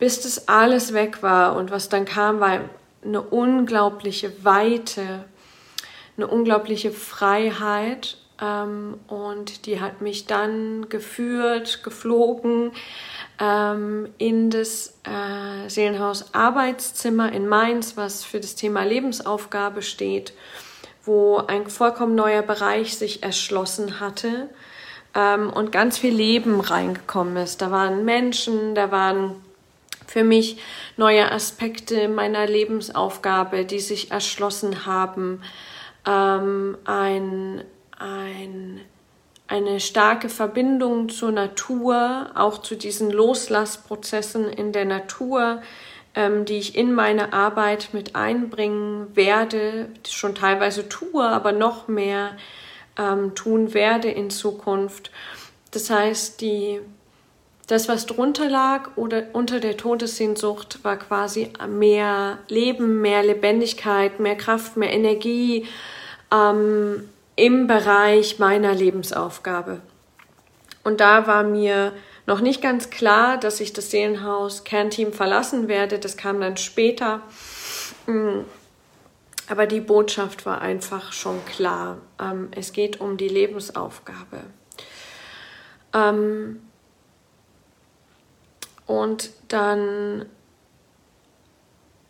bis 0.00 0.22
das 0.22 0.48
alles 0.48 0.92
weg 0.92 1.22
war. 1.22 1.54
Und 1.54 1.70
was 1.70 1.88
dann 1.88 2.06
kam, 2.06 2.40
war 2.40 2.58
eine 3.06 3.22
unglaubliche 3.22 4.44
Weite, 4.44 5.24
eine 6.16 6.26
unglaubliche 6.26 6.90
Freiheit. 6.90 8.18
Ähm, 8.40 8.98
und 9.08 9.66
die 9.66 9.80
hat 9.80 10.00
mich 10.02 10.26
dann 10.26 10.88
geführt, 10.88 11.82
geflogen 11.82 12.72
ähm, 13.40 14.08
in 14.18 14.50
das 14.50 14.98
äh, 15.04 15.68
Seelenhaus 15.68 16.34
Arbeitszimmer 16.34 17.32
in 17.32 17.48
Mainz, 17.48 17.96
was 17.96 18.24
für 18.24 18.40
das 18.40 18.54
Thema 18.54 18.84
Lebensaufgabe 18.84 19.82
steht, 19.82 20.32
wo 21.04 21.38
ein 21.38 21.68
vollkommen 21.68 22.14
neuer 22.14 22.42
Bereich 22.42 22.96
sich 22.96 23.22
erschlossen 23.22 24.00
hatte 24.00 24.50
ähm, 25.14 25.50
und 25.50 25.72
ganz 25.72 25.98
viel 25.98 26.14
Leben 26.14 26.60
reingekommen 26.60 27.36
ist. 27.36 27.62
Da 27.62 27.70
waren 27.70 28.04
Menschen, 28.04 28.74
da 28.74 28.90
waren 28.90 29.36
für 30.06 30.24
mich 30.24 30.58
neue 30.96 31.30
Aspekte 31.30 32.08
meiner 32.08 32.46
Lebensaufgabe, 32.46 33.64
die 33.64 33.80
sich 33.80 34.10
erschlossen 34.10 34.86
haben. 34.86 35.42
Ähm, 36.06 36.78
ein, 36.84 37.64
ein 37.98 38.80
eine 39.48 39.78
starke 39.80 40.28
Verbindung 40.28 41.08
zur 41.08 41.30
Natur, 41.30 42.30
auch 42.34 42.58
zu 42.58 42.74
diesen 42.74 43.10
Loslassprozessen 43.10 44.48
in 44.48 44.72
der 44.72 44.84
Natur, 44.84 45.62
ähm, 46.14 46.44
die 46.44 46.58
ich 46.58 46.74
in 46.74 46.92
meine 46.92 47.32
Arbeit 47.32 47.90
mit 47.92 48.16
einbringen 48.16 49.14
werde, 49.14 49.88
schon 50.08 50.34
teilweise 50.34 50.88
tue, 50.88 51.24
aber 51.24 51.52
noch 51.52 51.86
mehr 51.86 52.36
ähm, 52.98 53.34
tun 53.34 53.72
werde 53.72 54.10
in 54.10 54.30
Zukunft. 54.30 55.10
Das 55.70 55.90
heißt, 55.90 56.40
die, 56.40 56.80
das, 57.66 57.88
was 57.88 58.06
drunter 58.06 58.48
lag 58.48 58.96
oder 58.96 59.24
unter 59.32 59.60
der 59.60 59.76
Todessehnsucht, 59.76 60.84
war 60.84 60.96
quasi 60.96 61.52
mehr 61.68 62.38
Leben, 62.48 63.00
mehr 63.00 63.22
Lebendigkeit, 63.22 64.20
mehr 64.20 64.36
Kraft, 64.36 64.76
mehr 64.76 64.92
Energie. 64.92 65.66
Ähm, 66.32 67.08
im 67.36 67.66
Bereich 67.66 68.38
meiner 68.38 68.74
Lebensaufgabe. 68.74 69.82
Und 70.82 71.00
da 71.00 71.26
war 71.26 71.42
mir 71.42 71.92
noch 72.26 72.40
nicht 72.40 72.62
ganz 72.62 72.90
klar, 72.90 73.36
dass 73.36 73.60
ich 73.60 73.72
das 73.72 73.90
Seelenhaus 73.90 74.64
Kernteam 74.64 75.12
verlassen 75.12 75.68
werde. 75.68 75.98
Das 75.98 76.16
kam 76.16 76.40
dann 76.40 76.56
später. 76.56 77.20
Mm. 78.06 78.40
Aber 79.48 79.66
die 79.66 79.80
Botschaft 79.80 80.44
war 80.44 80.60
einfach 80.60 81.12
schon 81.12 81.44
klar. 81.44 81.98
Ähm, 82.20 82.48
es 82.50 82.72
geht 82.72 83.00
um 83.00 83.16
die 83.16 83.28
Lebensaufgabe. 83.28 84.40
Ähm, 85.92 86.62
und 88.86 89.30
dann 89.48 90.26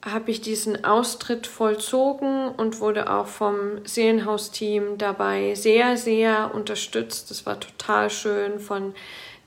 habe 0.05 0.31
ich 0.31 0.41
diesen 0.41 0.85
Austritt 0.85 1.49
vollzogen 1.49 2.49
und 2.49 2.79
wurde 2.79 3.11
auch 3.11 3.27
vom 3.27 3.85
Seelenhausteam 3.85 4.99
dabei 4.99 5.57
sehr, 5.57 5.97
sehr 5.97 6.55
unterstützt. 6.55 7.31
Das 7.31 7.45
war 7.45 7.59
total 7.59 8.09
schön 8.09 8.61
von 8.61 8.95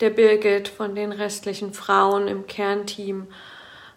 der 0.02 0.10
Birgit, 0.10 0.68
von 0.68 0.96
den 0.96 1.14
restlichen 1.14 1.74
Frauen 1.74 2.28
im 2.28 2.46
Kernteam. 2.46 3.28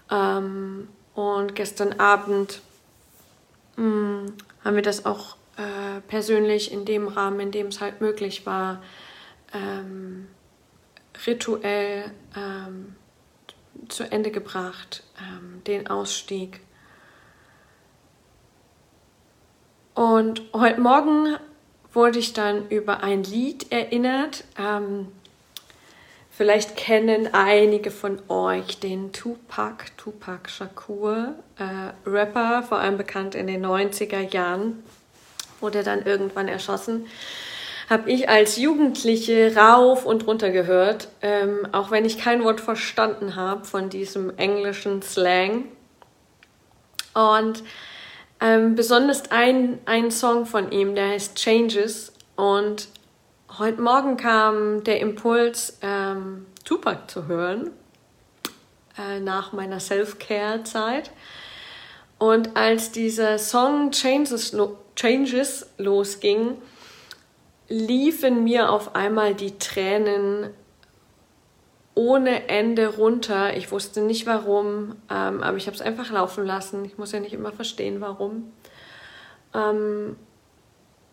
Ähm, 0.09 0.88
und 1.14 1.57
gestern 1.57 1.95
Abend 1.95 2.61
mh, 3.77 3.83
hm, 3.85 4.33
haben 4.64 4.77
wir 4.77 4.83
das 4.83 5.05
auch 5.05 5.37
äh, 5.57 6.01
persönlich 6.07 6.71
in 6.71 6.85
dem 6.85 7.09
Rahmen, 7.09 7.40
in 7.40 7.51
dem 7.51 7.66
es 7.66 7.81
halt 7.81 8.01
möglich 8.01 8.47
war, 8.47 8.83
ähm, 9.53 10.29
rituell 11.27 12.12
ähm, 12.37 12.95
zu 13.88 14.11
Ende 14.11 14.31
gebracht, 14.31 15.03
ähm, 15.18 15.62
den 15.64 15.87
Ausstieg. 15.87 16.61
Und 19.95 20.42
heute 20.55 20.81
Morgen 20.81 21.37
wurde 21.92 22.18
ich 22.18 22.33
dann 22.33 22.68
über 22.68 23.03
ein 23.03 23.25
Lied 23.25 23.71
erinnert. 23.71 24.45
Ähm, 24.59 25.09
vielleicht 26.31 26.77
kennen 26.77 27.35
einige 27.35 27.90
von 27.90 28.23
euch 28.29 28.81
den 28.81 29.12
Tupac, 29.12 29.85
Tupac 29.99 30.49
Shakur, 30.49 31.35
äh, 31.59 32.09
Rapper, 32.09 32.62
vor 32.62 32.79
allem 32.79 32.97
bekannt 32.97 33.35
in 33.35 33.47
den 33.47 33.64
90er 33.64 34.33
Jahren, 34.33 34.83
wurde 35.61 35.83
dann 35.83 36.07
irgendwann 36.07 36.49
erschossen 36.49 37.07
habe 37.88 38.11
ich 38.11 38.29
als 38.29 38.57
Jugendliche 38.57 39.55
rauf 39.57 40.07
und 40.07 40.27
runter 40.27 40.51
gehört, 40.51 41.09
ähm, 41.21 41.66
auch 41.73 41.90
wenn 41.90 42.05
ich 42.05 42.18
kein 42.18 42.45
Wort 42.45 42.61
verstanden 42.61 43.37
habe 43.37 43.64
von 43.64 43.88
diesem 43.88 44.37
englischen 44.38 45.03
Slang. 45.03 45.64
Und 47.14 47.62
ähm, 48.40 48.75
besonders 48.75 49.31
ein, 49.31 49.79
ein 49.85 50.11
Song 50.11 50.47
von 50.47 50.73
ihm, 50.73 50.95
der 50.95 51.09
heißt 51.11 51.37
Changes. 51.37 52.12
Und 52.37 52.88
heute 53.59 53.81
Morgen 53.81 54.16
kam 54.16 54.83
der 54.85 55.01
Impuls, 55.01 55.79
ähm, 55.83 56.47
Tupac 56.64 57.09
zu 57.09 57.27
hören, 57.27 57.71
äh, 58.99 59.21
nach 59.21 59.53
meiner 59.53 59.81
Self-Care-Zeit. 59.81 61.11
Und 62.18 62.57
als 62.57 62.92
dieser 62.92 63.38
Song 63.38 63.90
Changes, 63.90 64.57
Changes 64.97 65.66
losging, 65.79 66.57
liefen 67.72 68.44
mir 68.44 68.70
auf 68.70 68.94
einmal 68.94 69.35
die 69.35 69.56
Tränen 69.58 70.50
ohne 71.94 72.48
Ende 72.48 72.96
runter. 72.96 73.56
Ich 73.56 73.72
wusste 73.72 74.02
nicht 74.02 74.26
warum, 74.26 74.96
ähm, 75.11 75.42
aber 75.42 75.56
ich 75.56 75.66
habe 75.66 75.74
es 75.74 75.80
einfach 75.80 76.11
laufen 76.11 76.44
lassen. 76.44 76.85
Ich 76.85 76.98
muss 76.98 77.12
ja 77.12 77.20
nicht 77.20 77.32
immer 77.32 77.52
verstehen, 77.52 78.00
warum. 78.00 78.52
Ähm, 79.54 80.16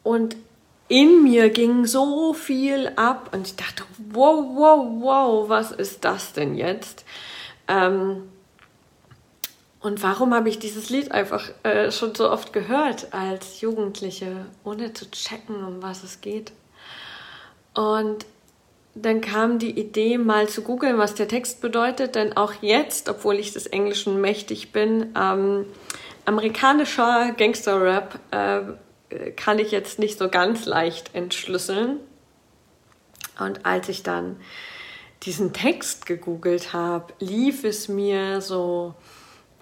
und 0.04 0.36
in 0.90 1.24
mir 1.24 1.50
ging 1.50 1.86
so 1.86 2.34
viel 2.34 2.92
ab 2.96 3.30
und 3.34 3.48
ich 3.48 3.56
dachte, 3.56 3.84
wow, 4.12 4.46
wow, 4.56 4.88
wow, 5.00 5.50
was 5.50 5.72
ist 5.72 6.04
das 6.04 6.34
denn 6.34 6.56
jetzt? 6.56 7.06
Ähm, 7.70 8.24
und 9.82 10.04
warum 10.04 10.34
habe 10.34 10.50
ich 10.50 10.60
dieses 10.60 10.90
Lied 10.90 11.12
einfach 11.12 11.50
äh, 11.64 11.92
schon 11.92 12.14
so 12.14 12.30
oft 12.30 12.52
gehört 12.52 13.14
als 13.14 13.62
Jugendliche, 13.62 14.46
ohne 14.64 14.94
zu 14.94 15.10
checken, 15.10 15.64
um 15.64 15.82
was 15.82 16.04
es 16.04 16.20
geht? 16.20 16.52
Und 17.74 18.26
dann 18.94 19.22
kam 19.22 19.60
die 19.60 19.80
Idee, 19.80 20.18
mal 20.18 20.50
zu 20.50 20.64
googeln, 20.64 20.98
was 20.98 21.16
der 21.16 21.30
Text 21.30 21.62
bedeutet, 21.62 22.16
denn 22.16 22.36
auch 22.36 22.54
jetzt, 22.62 23.08
obwohl 23.08 23.36
ich 23.36 23.54
des 23.54 23.68
Englischen 23.68 24.20
mächtig 24.20 24.74
bin, 24.74 25.14
ähm, 25.18 25.66
amerikanischer 26.26 27.32
Gangster-Rap 27.38 28.20
äh, 28.32 29.32
kann 29.32 29.60
ich 29.60 29.72
jetzt 29.72 29.98
nicht 30.00 30.20
so 30.20 30.28
ganz 30.28 30.66
leicht 30.66 31.16
entschlüsseln. 31.16 32.00
Und 33.40 33.66
als 33.66 33.88
ich 33.88 34.04
dann 34.04 34.36
diesen 35.24 35.54
Text 35.54 36.06
gegoogelt 36.06 36.74
habe, 36.74 37.14
lief 37.20 37.64
es 37.64 37.88
mir 37.88 38.42
so 38.42 38.96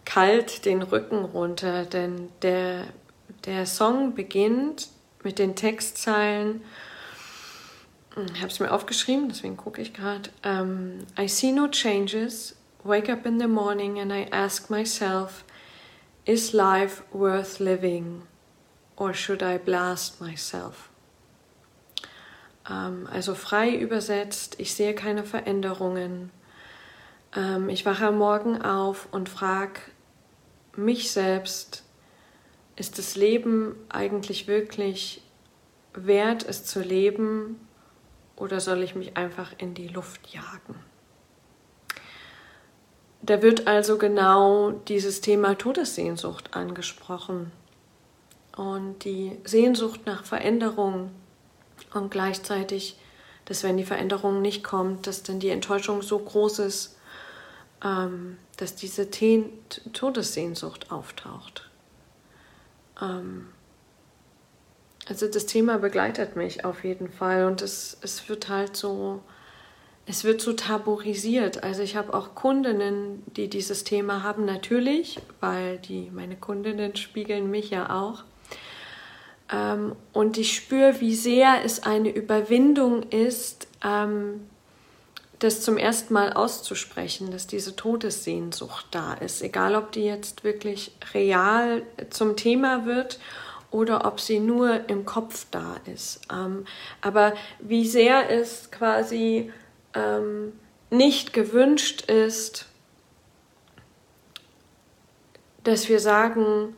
kalt 0.08 0.64
den 0.64 0.84
Rücken 0.84 1.26
runter, 1.26 1.84
denn 1.84 2.30
der, 2.42 2.86
der 3.46 3.66
Song 3.66 4.16
beginnt 4.16 4.88
mit 5.22 5.38
den 5.38 5.54
Textzeilen, 5.58 6.62
ich 8.34 8.40
habe 8.40 8.48
es 8.48 8.62
mir 8.62 8.72
aufgeschrieben, 8.72 9.28
deswegen 9.28 9.58
gucke 9.58 9.82
ich 9.82 9.94
gerade. 9.94 10.30
Um, 10.46 10.52
ähm, 10.52 11.00
I 11.20 11.28
see 11.28 11.52
no 11.52 11.68
changes, 11.68 12.56
wake 12.84 13.12
up 13.12 13.26
in 13.26 13.38
the 13.38 13.48
morning 13.48 14.00
and 14.00 14.14
I 14.14 14.28
ask 14.32 14.70
myself, 14.70 15.44
is 16.24 16.54
life 16.54 17.04
worth 17.12 17.60
living 17.60 18.24
or 18.96 19.14
should 19.14 19.44
I 19.44 19.58
blast 19.58 20.22
myself? 20.22 20.90
Um, 22.68 22.76
ähm, 22.76 23.10
also 23.12 23.36
frei 23.36 23.76
übersetzt, 23.76 24.56
ich 24.58 24.74
sehe 24.74 24.96
keine 24.96 25.26
Veränderungen. 25.26 26.32
Um, 27.36 27.44
ähm, 27.44 27.70
ich 27.70 27.86
wache 27.86 28.08
am 28.08 28.18
Morgen 28.18 28.62
auf 28.62 29.10
und 29.12 29.28
frage 29.28 29.82
mich 30.78 31.12
selbst, 31.12 31.84
ist 32.76 32.98
das 32.98 33.16
Leben 33.16 33.76
eigentlich 33.90 34.48
wirklich 34.48 35.22
wert, 35.94 36.46
es 36.48 36.64
zu 36.64 36.82
leben 36.82 37.60
oder 38.36 38.60
soll 38.60 38.84
ich 38.84 38.96
mich 38.96 39.18
einfach 39.18 39.54
in 39.58 39.74
die 39.74 39.88
Luft 39.88 40.28
jagen? 40.28 40.76
Da 43.22 43.42
wird 43.42 43.68
also 43.68 43.98
genau 43.98 44.72
dieses 44.72 45.22
Thema 45.22 45.58
Todessehnsucht 45.58 46.54
angesprochen 46.54 47.52
und 48.56 49.04
die 49.04 49.38
Sehnsucht 49.44 50.02
nach 50.06 50.24
Veränderung 50.24 51.12
und 51.94 52.12
gleichzeitig, 52.12 52.98
dass 53.46 53.64
wenn 53.64 53.78
die 53.78 53.86
Veränderung 53.86 54.42
nicht 54.42 54.64
kommt, 54.64 55.08
dass 55.08 55.24
dann 55.24 55.40
die 55.40 55.50
Enttäuschung 55.50 56.02
so 56.04 56.20
groß 56.20 56.60
ist, 56.60 56.97
ähm, 57.84 58.38
dass 58.58 58.76
diese 58.76 59.10
Todessehnsucht 59.10 60.92
auftaucht. 60.92 61.70
Ähm, 63.02 63.48
also 65.08 65.28
das 65.28 65.46
Thema 65.46 65.78
begleitet 65.78 66.36
mich 66.36 66.66
auf 66.66 66.84
jeden 66.84 67.10
Fall 67.10 67.46
und 67.46 67.62
es, 67.62 67.98
es 68.02 68.28
wird 68.28 68.50
halt 68.50 68.76
so, 68.76 69.22
es 70.06 70.24
wird 70.24 70.42
so 70.42 70.54
tabuisiert. 70.54 71.64
Also 71.64 71.82
ich 71.82 71.96
habe 71.96 72.14
auch 72.14 72.36
Kundinnen, 72.36 73.24
die 73.28 73.50
dieses 73.50 73.84
Thema 73.84 74.24
haben, 74.24 74.44
natürlich, 74.44 75.20
weil 75.40 75.78
die, 75.78 76.12
meine 76.12 76.36
Kundinnen 76.36 76.96
spiegeln 76.96 77.50
mich 77.50 77.70
ja 77.70 77.90
auch. 77.90 78.24
Ähm, 79.52 79.96
und 80.12 80.38
ich 80.38 80.56
spüre, 80.56 81.00
wie 81.00 81.16
sehr 81.16 81.64
es 81.64 81.84
eine 81.84 82.10
Überwindung 82.10 83.04
ist, 83.04 83.68
ähm, 83.84 84.42
das 85.40 85.62
zum 85.62 85.78
ersten 85.78 86.14
Mal 86.14 86.34
auszusprechen, 86.34 87.32
dass 87.32 87.48
diese 87.48 87.76
Todessehnsucht 87.76 88.88
da 88.92 89.14
ist, 89.14 89.42
egal 89.42 89.76
ob 89.76 89.92
die 89.92 90.06
jetzt 90.06 90.44
wirklich 90.44 90.92
real 91.14 91.84
zum 92.10 92.36
Thema 92.36 92.86
wird 92.86 93.20
oder 93.70 94.06
ob 94.06 94.20
sie 94.20 94.40
nur 94.40 94.90
im 94.90 95.06
Kopf 95.06 95.46
da 95.52 95.76
ist. 95.86 96.22
Ähm, 96.32 96.66
aber 97.02 97.34
wie 97.60 97.88
sehr 97.88 98.30
es 98.30 98.72
quasi 98.72 99.52
ähm, 99.94 100.54
nicht 100.90 101.34
gewünscht 101.34 102.10
ist, 102.10 102.66
dass 105.64 105.90
wir 105.90 106.00
sagen, 106.00 106.76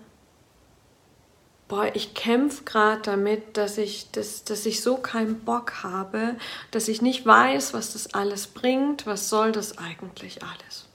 boah, 1.69 1.89
ich 1.93 2.13
kämpfe 2.13 2.65
gerade 2.65 3.01
damit, 3.03 3.55
dass 3.55 3.77
ich, 3.77 4.11
dass, 4.11 4.43
dass 4.43 4.65
ich 4.65 4.81
so 4.81 4.97
keinen 4.97 5.39
Bock 5.45 5.83
habe, 5.83 6.35
dass 6.71 6.89
ich 6.89 7.01
nicht 7.01 7.25
weiß, 7.25 7.73
was 7.73 7.93
das 7.93 8.13
alles 8.13 8.47
bringt, 8.47 9.05
was 9.05 9.29
soll 9.29 9.53
das 9.53 9.77
eigentlich 9.77 10.39
alles. 10.43 10.87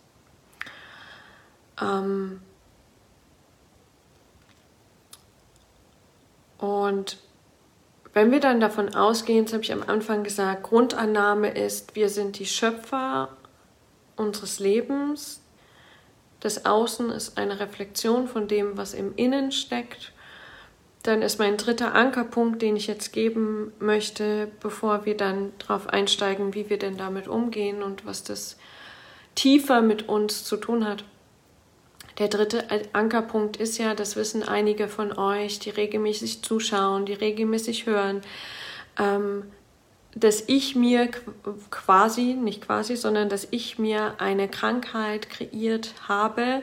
Ähm, 1.80 2.40
Und 6.64 7.18
wenn 8.14 8.30
wir 8.30 8.40
dann 8.40 8.58
davon 8.58 8.94
ausgehen, 8.94 9.44
das 9.44 9.52
habe 9.52 9.62
ich 9.62 9.72
am 9.74 9.82
Anfang 9.82 10.24
gesagt, 10.24 10.62
Grundannahme 10.62 11.50
ist, 11.50 11.94
wir 11.94 12.08
sind 12.08 12.38
die 12.38 12.46
Schöpfer 12.46 13.36
unseres 14.16 14.60
Lebens. 14.60 15.42
Das 16.40 16.64
Außen 16.64 17.10
ist 17.10 17.36
eine 17.36 17.60
Reflexion 17.60 18.28
von 18.28 18.48
dem, 18.48 18.78
was 18.78 18.94
im 18.94 19.14
Innen 19.16 19.52
steckt. 19.52 20.13
Dann 21.04 21.20
ist 21.20 21.38
mein 21.38 21.58
dritter 21.58 21.94
Ankerpunkt, 21.94 22.62
den 22.62 22.76
ich 22.76 22.86
jetzt 22.86 23.12
geben 23.12 23.72
möchte, 23.78 24.48
bevor 24.60 25.04
wir 25.04 25.16
dann 25.16 25.52
darauf 25.58 25.86
einsteigen, 25.88 26.54
wie 26.54 26.70
wir 26.70 26.78
denn 26.78 26.96
damit 26.96 27.28
umgehen 27.28 27.82
und 27.82 28.06
was 28.06 28.24
das 28.24 28.56
tiefer 29.34 29.82
mit 29.82 30.08
uns 30.08 30.44
zu 30.44 30.56
tun 30.56 30.88
hat. 30.88 31.04
Der 32.18 32.28
dritte 32.28 32.64
Ankerpunkt 32.94 33.58
ist 33.58 33.76
ja, 33.76 33.94
das 33.94 34.16
wissen 34.16 34.42
einige 34.42 34.88
von 34.88 35.12
euch, 35.12 35.58
die 35.58 35.70
regelmäßig 35.70 36.42
zuschauen, 36.42 37.04
die 37.04 37.12
regelmäßig 37.12 37.84
hören, 37.84 38.22
ähm, 38.98 39.44
dass 40.14 40.44
ich 40.46 40.74
mir 40.74 41.10
quasi, 41.70 42.32
nicht 42.32 42.62
quasi, 42.62 42.96
sondern 42.96 43.28
dass 43.28 43.46
ich 43.50 43.78
mir 43.78 44.14
eine 44.20 44.48
Krankheit 44.48 45.28
kreiert 45.28 45.92
habe, 46.08 46.62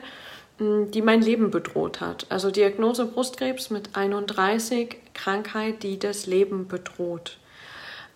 die 0.90 1.02
mein 1.02 1.22
Leben 1.22 1.50
bedroht 1.50 2.00
hat. 2.00 2.26
Also 2.28 2.50
Diagnose 2.50 3.06
Brustkrebs 3.06 3.70
mit 3.70 3.90
31, 3.94 4.96
Krankheit, 5.14 5.82
die 5.82 5.98
das 5.98 6.26
Leben 6.26 6.68
bedroht. 6.68 7.38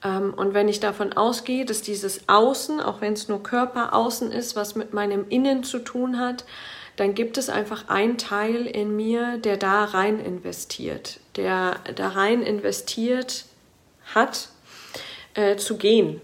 Ähm, 0.04 0.34
und 0.34 0.54
wenn 0.54 0.68
ich 0.68 0.80
davon 0.80 1.12
ausgehe, 1.12 1.64
dass 1.64 1.82
dieses 1.82 2.28
Außen, 2.28 2.80
auch 2.80 3.00
wenn 3.00 3.14
es 3.14 3.28
nur 3.28 3.42
Körper 3.42 3.94
außen 3.94 4.30
ist, 4.32 4.56
was 4.56 4.74
mit 4.74 4.92
meinem 4.92 5.26
Innen 5.28 5.64
zu 5.64 5.78
tun 5.78 6.18
hat, 6.18 6.44
dann 6.96 7.14
gibt 7.14 7.36
es 7.36 7.48
einfach 7.48 7.88
einen 7.88 8.16
Teil 8.16 8.66
in 8.66 8.96
mir, 8.96 9.38
der 9.38 9.56
da 9.56 9.84
rein 9.84 10.18
investiert, 10.18 11.20
der 11.36 11.76
da 11.94 12.08
rein 12.08 12.42
investiert 12.42 13.44
hat, 14.14 14.48
äh, 15.34 15.56
zu 15.56 15.76
gehen. 15.76 16.20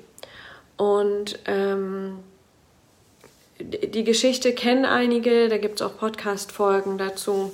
Und 0.78 1.38
ähm, 1.44 2.20
die 3.64 4.04
Geschichte 4.04 4.54
kennen 4.54 4.84
einige, 4.84 5.48
da 5.48 5.58
gibt 5.58 5.80
es 5.80 5.86
auch 5.86 5.96
Podcast-Folgen 5.96 6.98
dazu. 6.98 7.52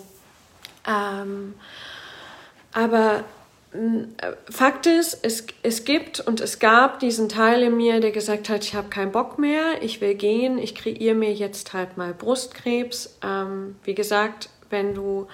Ähm, 0.87 1.55
aber 2.73 3.25
Fakt 4.51 4.87
ist, 4.87 5.18
es, 5.23 5.47
es 5.62 5.85
gibt 5.85 6.21
und 6.21 6.40
es 6.40 6.59
gab 6.59 7.01
diesen 7.01 7.29
Teil 7.29 7.62
in 7.62 7.77
mir, 7.77 8.01
der 8.01 8.12
gesagt 8.12 8.49
hat, 8.49 8.64
ich 8.64 8.75
habe 8.75 8.88
keinen 8.88 9.12
Bock 9.12 9.38
mehr, 9.38 9.83
ich 9.83 10.01
will 10.01 10.14
gehen, 10.14 10.59
ich 10.59 10.75
kreiere 10.75 11.14
mir 11.14 11.33
jetzt 11.35 11.75
halt 11.75 11.99
mal 11.99 12.14
Brustkrebs. 12.14 13.18
Ähm, 13.23 13.77
wie 13.85 13.94
gesagt, 13.94 14.49
wenn 14.71 14.94
du 14.94 15.29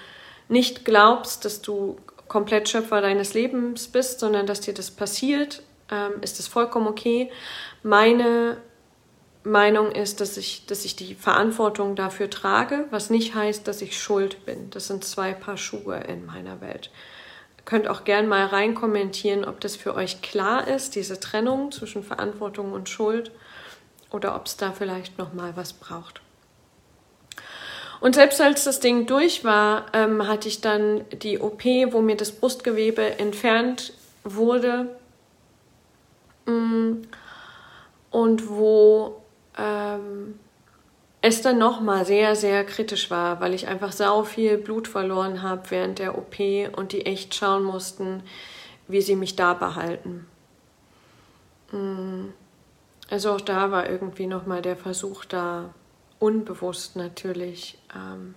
nicht 0.49 0.83
glaubst, 0.83 1.45
dass 1.45 1.61
du 1.61 1.97
komplett 2.27 2.67
Schöpfer 2.67 3.01
deines 3.01 3.33
Lebens 3.33 3.87
bist, 3.87 4.19
sondern 4.19 4.45
dass 4.45 4.59
dir 4.59 4.73
das 4.73 4.91
passiert, 4.91 5.63
ähm, 5.89 6.21
ist 6.21 6.37
das 6.37 6.47
vollkommen 6.47 6.87
okay. 6.87 7.31
Meine 7.83 8.57
Meinung 9.45 9.91
ist, 9.91 10.21
dass 10.21 10.37
ich, 10.37 10.65
dass 10.65 10.85
ich 10.85 10.95
die 10.95 11.13
Verantwortung 11.13 11.95
dafür 11.95 12.29
trage, 12.29 12.85
was 12.89 13.09
nicht 13.09 13.35
heißt, 13.35 13.67
dass 13.67 13.81
ich 13.81 13.97
schuld 13.97 14.45
bin. 14.45 14.69
Das 14.71 14.87
sind 14.87 15.05
zwei 15.05 15.33
Paar 15.33 15.57
Schuhe 15.57 15.97
in 16.07 16.25
meiner 16.25 16.61
Welt. 16.61 16.89
Könnt 17.63 17.87
auch 17.87 18.03
gern 18.03 18.27
mal 18.27 18.45
rein 18.47 18.75
kommentieren, 18.75 19.45
ob 19.45 19.59
das 19.59 19.75
für 19.75 19.95
euch 19.95 20.21
klar 20.21 20.67
ist, 20.67 20.95
diese 20.95 21.19
Trennung 21.19 21.71
zwischen 21.71 22.03
Verantwortung 22.03 22.73
und 22.73 22.89
Schuld, 22.89 23.31
oder 24.11 24.35
ob 24.35 24.45
es 24.47 24.57
da 24.57 24.71
vielleicht 24.71 25.17
noch 25.17 25.33
mal 25.33 25.55
was 25.55 25.73
braucht. 25.73 26.21
Und 28.01 28.15
selbst 28.15 28.41
als 28.41 28.65
das 28.65 28.79
Ding 28.79 29.05
durch 29.05 29.43
war, 29.43 29.85
ähm, 29.93 30.27
hatte 30.27 30.47
ich 30.47 30.61
dann 30.61 31.05
die 31.11 31.39
OP, 31.39 31.63
wo 31.91 32.01
mir 32.01 32.17
das 32.17 32.31
Brustgewebe 32.31 33.19
entfernt 33.19 33.93
wurde 34.23 34.95
mm, 36.45 37.03
und 38.11 38.49
wo 38.49 39.24
ähm, 39.57 40.39
es 41.21 41.41
dann 41.41 41.57
nochmal 41.57 42.05
sehr, 42.05 42.35
sehr 42.35 42.63
kritisch 42.65 43.09
war, 43.09 43.39
weil 43.41 43.53
ich 43.53 43.67
einfach 43.67 43.91
sau 43.91 44.23
viel 44.23 44.57
Blut 44.57 44.87
verloren 44.87 45.41
habe 45.41 45.71
während 45.71 45.99
der 45.99 46.17
OP 46.17 46.37
und 46.75 46.91
die 46.91 47.05
echt 47.05 47.33
schauen 47.33 47.63
mussten, 47.63 48.21
wie 48.87 49.01
sie 49.01 49.15
mich 49.15 49.35
da 49.35 49.53
behalten. 49.53 50.27
Mm. 51.71 52.25
Also 53.09 53.31
auch 53.33 53.41
da 53.41 53.71
war 53.71 53.89
irgendwie 53.89 54.25
nochmal 54.25 54.61
der 54.61 54.75
Versuch 54.75 55.25
da, 55.25 55.73
unbewusst 56.19 56.95
natürlich, 56.95 57.77
ähm, 57.95 58.33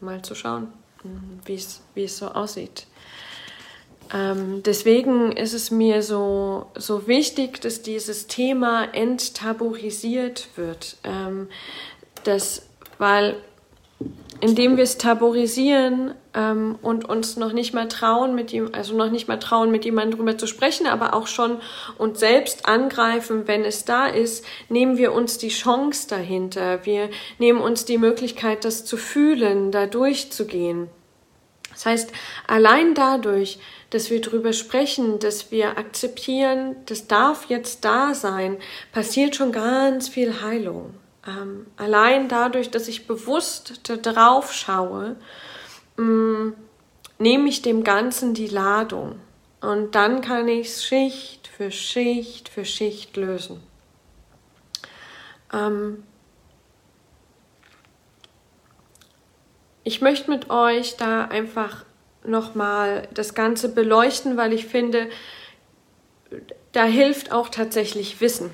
mal 0.00 0.22
zu 0.22 0.34
schauen, 0.34 0.72
mm, 1.04 1.40
wie 1.44 2.04
es 2.04 2.18
so 2.18 2.28
aussieht. 2.28 2.86
Ähm, 4.12 4.62
deswegen 4.64 5.32
ist 5.32 5.52
es 5.52 5.70
mir 5.70 6.02
so, 6.02 6.66
so 6.76 7.06
wichtig, 7.06 7.60
dass 7.60 7.82
dieses 7.82 8.26
Thema 8.26 8.84
enttabuisiert 8.92 10.48
wird. 10.56 10.96
Ähm, 11.04 11.48
dass, 12.24 12.66
weil 12.98 13.36
indem 14.40 14.76
wir 14.76 14.84
es 14.84 14.96
tabuisieren 14.96 16.14
ähm, 16.34 16.78
und 16.80 17.06
uns 17.06 17.36
noch 17.36 17.52
nicht 17.52 17.74
mal 17.74 17.88
trauen, 17.88 18.34
mit 18.34 18.52
ihm, 18.52 18.70
also 18.72 18.96
noch 18.96 19.10
nicht 19.10 19.28
mal 19.28 19.38
trauen, 19.38 19.70
mit 19.70 19.84
jemandem 19.84 20.18
drüber 20.18 20.38
zu 20.38 20.46
sprechen, 20.46 20.86
aber 20.86 21.12
auch 21.12 21.26
schon 21.26 21.58
uns 21.98 22.20
selbst 22.20 22.66
angreifen, 22.66 23.46
wenn 23.46 23.64
es 23.64 23.84
da 23.84 24.06
ist, 24.06 24.44
nehmen 24.70 24.96
wir 24.96 25.12
uns 25.12 25.36
die 25.36 25.48
Chance 25.48 26.08
dahinter. 26.08 26.86
Wir 26.86 27.10
nehmen 27.38 27.60
uns 27.60 27.84
die 27.84 27.98
Möglichkeit, 27.98 28.64
das 28.64 28.86
zu 28.86 28.96
fühlen, 28.96 29.72
da 29.72 29.86
durchzugehen. 29.86 30.88
Das 31.80 31.86
heißt, 31.86 32.12
allein 32.46 32.94
dadurch, 32.94 33.58
dass 33.88 34.10
wir 34.10 34.20
darüber 34.20 34.52
sprechen, 34.52 35.18
dass 35.18 35.50
wir 35.50 35.78
akzeptieren, 35.78 36.76
das 36.84 37.06
darf 37.06 37.46
jetzt 37.48 37.86
da 37.86 38.12
sein, 38.12 38.58
passiert 38.92 39.34
schon 39.34 39.50
ganz 39.50 40.10
viel 40.10 40.42
Heilung. 40.42 40.92
Ähm, 41.26 41.66
allein 41.78 42.28
dadurch, 42.28 42.70
dass 42.70 42.86
ich 42.86 43.06
bewusst 43.06 43.80
da 43.88 43.96
drauf 43.96 44.52
schaue, 44.52 45.16
mm, 45.96 46.50
nehme 47.18 47.48
ich 47.48 47.62
dem 47.62 47.82
Ganzen 47.82 48.34
die 48.34 48.48
Ladung. 48.48 49.18
Und 49.62 49.94
dann 49.94 50.20
kann 50.20 50.48
ich 50.48 50.68
es 50.68 50.84
Schicht 50.84 51.48
für 51.48 51.70
Schicht 51.70 52.50
für 52.50 52.66
Schicht 52.66 53.16
lösen. 53.16 53.62
Ähm, 55.50 56.02
ich 59.84 60.00
möchte 60.00 60.30
mit 60.30 60.50
euch 60.50 60.96
da 60.96 61.24
einfach 61.24 61.84
nochmal 62.24 63.08
das 63.14 63.34
Ganze 63.34 63.68
beleuchten, 63.70 64.36
weil 64.36 64.52
ich 64.52 64.66
finde, 64.66 65.08
da 66.72 66.84
hilft 66.84 67.32
auch 67.32 67.48
tatsächlich 67.48 68.20
Wissen. 68.20 68.50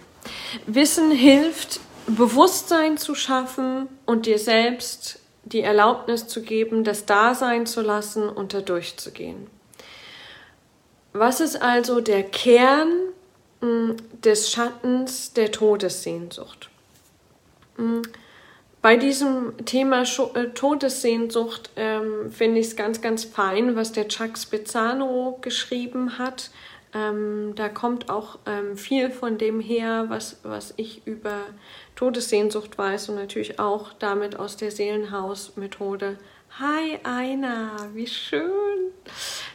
Wissen 0.67 1.11
hilft, 1.11 1.81
Bewusstsein 2.07 2.99
zu 2.99 3.15
schaffen 3.15 3.89
und 4.05 4.27
dir 4.27 4.39
selbst 4.39 5.19
die 5.45 5.61
Erlaubnis 5.61 6.29
zu 6.29 6.43
geben, 6.43 6.85
das 6.85 7.07
da 7.07 7.35
sein 7.35 7.67
zu 7.67 7.81
lassen 7.81 8.29
und 8.29 8.55
da 8.55 8.61
durchzugehen. 8.61 9.49
Was 11.13 11.41
ist 11.41 11.61
also 11.63 12.01
der 12.01 12.25
Kern 12.25 12.93
hm, 13.61 13.97
des 14.23 14.51
Schattens 14.51 15.33
der 15.33 15.51
Todessehnsucht? 15.51 16.69
Bei 18.87 18.97
diesem 18.97 19.67
Thema 19.67 20.03
äh, 20.03 20.51
Todessehnsucht 20.55 21.71
ähm, 21.75 22.31
finde 22.31 22.61
ich 22.61 22.69
es 22.69 22.77
ganz, 22.77 23.01
ganz 23.01 23.25
fein, 23.25 23.75
was 23.75 23.91
der 23.91 24.07
Chuck 24.07 24.39
Spezzano 24.39 25.39
geschrieben 25.41 26.19
hat. 26.19 26.51
Ähm, 26.95 27.55
da 27.57 27.69
kommt 27.69 28.09
auch 28.09 28.39
ähm, 28.47 28.77
viel 28.77 29.11
von 29.11 29.39
dem 29.39 29.59
her, 29.59 30.05
was, 30.07 30.37
was 30.45 30.73
ich 30.77 31.05
über 31.05 31.41
Todessehnsucht 31.97 32.79
weiß 32.79 33.09
und 33.09 33.17
natürlich 33.17 33.59
auch 33.59 33.93
damit 33.93 34.39
aus 34.39 34.57
der 34.57 34.71
Seelenhaus-Methode. 34.71 36.17
Hi 36.61 37.01
Aina, 37.03 37.89
wie 37.93 38.07
schön, 38.07 38.93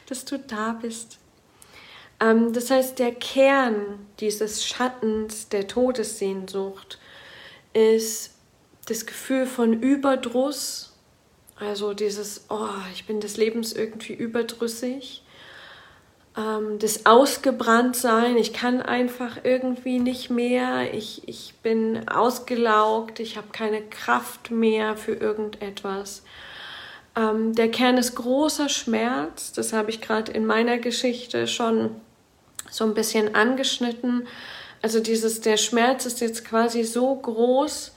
dass 0.07 0.25
du 0.25 0.39
da 0.39 0.77
bist. 0.81 1.19
Ähm, 2.19 2.51
das 2.51 2.69
heißt, 2.69 2.99
der 2.99 3.13
Kern 3.13 4.07
dieses 4.19 4.65
Schattens 4.65 5.47
der 5.47 5.69
Todessehnsucht 5.69 6.99
ist 7.71 8.30
das 8.91 9.05
Gefühl 9.05 9.45
von 9.45 9.81
Überdruss, 9.81 10.91
also 11.55 11.93
dieses, 11.93 12.45
oh, 12.49 12.67
ich 12.93 13.05
bin 13.05 13.21
des 13.21 13.37
Lebens 13.37 13.71
irgendwie 13.71 14.13
überdrüssig, 14.13 15.23
ähm, 16.37 16.77
das 16.79 17.05
Ausgebranntsein, 17.05 18.35
ich 18.35 18.51
kann 18.51 18.81
einfach 18.81 19.37
irgendwie 19.43 19.99
nicht 19.99 20.29
mehr, 20.29 20.93
ich, 20.93 21.27
ich 21.27 21.55
bin 21.63 22.07
ausgelaugt, 22.09 23.21
ich 23.21 23.37
habe 23.37 23.47
keine 23.53 23.81
Kraft 23.81 24.51
mehr 24.51 24.97
für 24.97 25.13
irgendetwas. 25.13 26.23
Ähm, 27.15 27.55
der 27.55 27.71
Kern 27.71 27.97
ist 27.97 28.15
großer 28.15 28.67
Schmerz, 28.67 29.53
das 29.53 29.71
habe 29.71 29.89
ich 29.89 30.01
gerade 30.01 30.33
in 30.33 30.45
meiner 30.45 30.79
Geschichte 30.79 31.47
schon 31.47 31.91
so 32.69 32.83
ein 32.83 32.93
bisschen 32.93 33.35
angeschnitten. 33.35 34.27
Also 34.81 34.99
dieses, 34.99 35.39
der 35.39 35.55
Schmerz 35.55 36.05
ist 36.05 36.19
jetzt 36.19 36.43
quasi 36.43 36.83
so 36.83 37.15
groß, 37.15 37.93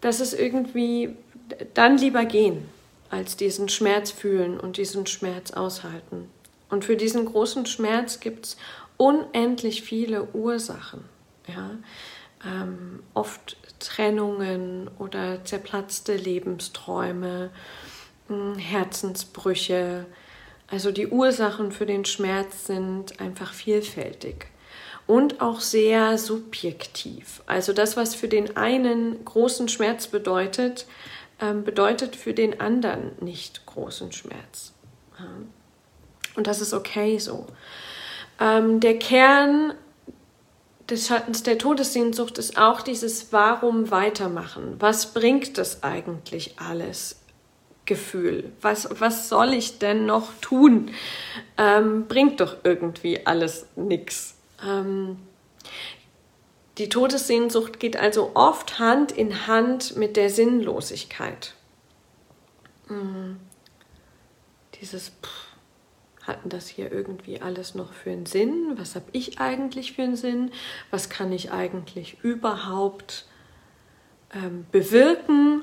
dass 0.00 0.20
es 0.20 0.34
irgendwie 0.34 1.16
dann 1.74 1.98
lieber 1.98 2.24
gehen, 2.24 2.68
als 3.10 3.36
diesen 3.36 3.68
Schmerz 3.68 4.10
fühlen 4.10 4.58
und 4.58 4.76
diesen 4.76 5.06
Schmerz 5.06 5.52
aushalten. 5.52 6.28
Und 6.68 6.84
für 6.84 6.96
diesen 6.96 7.24
großen 7.24 7.66
Schmerz 7.66 8.20
gibt 8.20 8.46
es 8.46 8.56
unendlich 8.96 9.82
viele 9.82 10.24
Ursachen. 10.32 11.04
Ja? 11.46 11.70
Ähm, 12.44 13.02
oft 13.14 13.56
Trennungen 13.78 14.90
oder 14.98 15.44
zerplatzte 15.44 16.16
Lebensträume, 16.16 17.50
hm, 18.28 18.56
Herzensbrüche. 18.56 20.06
Also 20.68 20.90
die 20.90 21.06
Ursachen 21.06 21.70
für 21.70 21.86
den 21.86 22.04
Schmerz 22.04 22.66
sind 22.66 23.20
einfach 23.20 23.52
vielfältig 23.52 24.48
und 25.06 25.40
auch 25.40 25.60
sehr 25.60 26.18
subjektiv. 26.18 27.42
Also 27.46 27.72
das, 27.72 27.96
was 27.96 28.14
für 28.14 28.28
den 28.28 28.56
einen 28.56 29.24
großen 29.24 29.68
Schmerz 29.68 30.08
bedeutet, 30.08 30.86
ähm, 31.40 31.64
bedeutet 31.64 32.16
für 32.16 32.34
den 32.34 32.60
anderen 32.60 33.12
nicht 33.20 33.66
großen 33.66 34.12
Schmerz. 34.12 34.72
Und 36.34 36.46
das 36.46 36.60
ist 36.60 36.74
okay 36.74 37.18
so. 37.18 37.46
Ähm, 38.40 38.80
der 38.80 38.98
Kern 38.98 39.74
des 40.88 41.08
Schattens 41.08 41.42
der 41.42 41.58
Todessehnsucht 41.58 42.38
ist 42.38 42.58
auch 42.58 42.82
dieses 42.82 43.32
Warum 43.32 43.90
weitermachen. 43.90 44.76
Was 44.78 45.12
bringt 45.12 45.58
das 45.58 45.82
eigentlich 45.82 46.58
alles? 46.58 47.20
Gefühl. 47.86 48.52
Was, 48.60 48.88
was 48.98 49.28
soll 49.28 49.54
ich 49.54 49.78
denn 49.78 50.06
noch 50.06 50.32
tun? 50.40 50.90
Ähm, 51.56 52.06
bringt 52.08 52.40
doch 52.40 52.56
irgendwie 52.64 53.24
alles 53.26 53.66
nichts. 53.76 54.35
Ähm, 54.62 55.18
die 56.78 56.88
Todessehnsucht 56.88 57.80
geht 57.80 57.96
also 57.96 58.32
oft 58.34 58.78
Hand 58.78 59.12
in 59.12 59.46
Hand 59.46 59.96
mit 59.96 60.16
der 60.16 60.28
Sinnlosigkeit. 60.28 61.54
Mhm. 62.88 63.38
Dieses 64.80 65.08
Pff, 65.08 65.46
hatten 66.26 66.48
das 66.48 66.68
hier 66.68 66.92
irgendwie 66.92 67.40
alles 67.40 67.74
noch 67.74 67.92
für 67.92 68.10
einen 68.10 68.26
Sinn? 68.26 68.72
Was 68.76 68.94
habe 68.94 69.06
ich 69.12 69.38
eigentlich 69.38 69.92
für 69.92 70.02
einen 70.02 70.16
Sinn? 70.16 70.50
Was 70.90 71.08
kann 71.08 71.32
ich 71.32 71.52
eigentlich 71.52 72.18
überhaupt 72.22 73.26
ähm, 74.34 74.66
bewirken? 74.72 75.62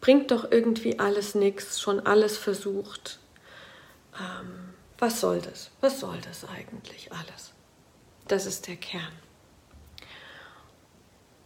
Bringt 0.00 0.30
doch 0.30 0.50
irgendwie 0.50 0.98
alles 0.98 1.34
nichts, 1.34 1.80
schon 1.80 2.00
alles 2.00 2.38
versucht. 2.38 3.18
Ähm, 4.18 4.74
was 4.98 5.20
soll 5.20 5.40
das? 5.40 5.70
Was 5.80 6.00
soll 6.00 6.18
das 6.20 6.44
eigentlich 6.48 7.10
alles? 7.12 7.53
Das 8.28 8.46
ist 8.46 8.68
der 8.68 8.76
Kern. 8.76 9.12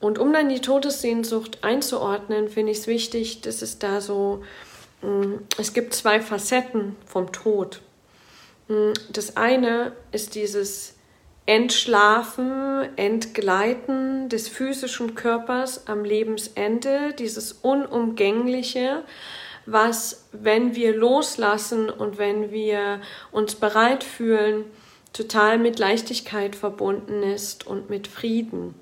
Und 0.01 0.19
um 0.19 0.33
dann 0.33 0.49
die 0.49 0.61
Todessehnsucht 0.61 1.65
einzuordnen, 1.65 2.49
finde 2.49 2.73
ich 2.73 2.79
es 2.79 2.87
wichtig, 2.87 3.41
dass 3.41 3.63
es 3.63 3.79
da 3.79 4.01
so, 4.01 4.45
mm, 5.03 5.35
es 5.59 5.73
gibt 5.73 5.93
zwei 5.93 6.21
Facetten 6.21 6.97
vom 7.05 7.33
Tod. 7.33 7.81
Mm, 8.69 8.93
das 9.11 9.37
eine 9.37 9.93
ist 10.13 10.37
dieses 10.37 10.95
Entschlafen, 11.47 12.97
Entgleiten 12.97 14.29
des 14.29 14.49
physischen 14.49 15.15
Körpers 15.15 15.89
am 15.89 16.05
Lebensende, 16.05 17.15
dieses 17.19 17.53
Unumgängliche, 17.53 19.03
was, 19.67 20.29
wenn 20.33 20.77
wir 20.77 20.95
loslassen 20.95 21.91
und 21.91 22.19
wenn 22.19 22.53
wir 22.53 23.01
uns 23.33 23.55
bereit 23.55 24.05
fühlen, 24.05 24.65
total 25.13 25.59
mit 25.59 25.79
Leichtigkeit 25.79 26.57
verbunden 26.57 27.23
ist 27.23 27.67
und 27.67 27.91
mit 27.91 28.07
Frieden. 28.07 28.75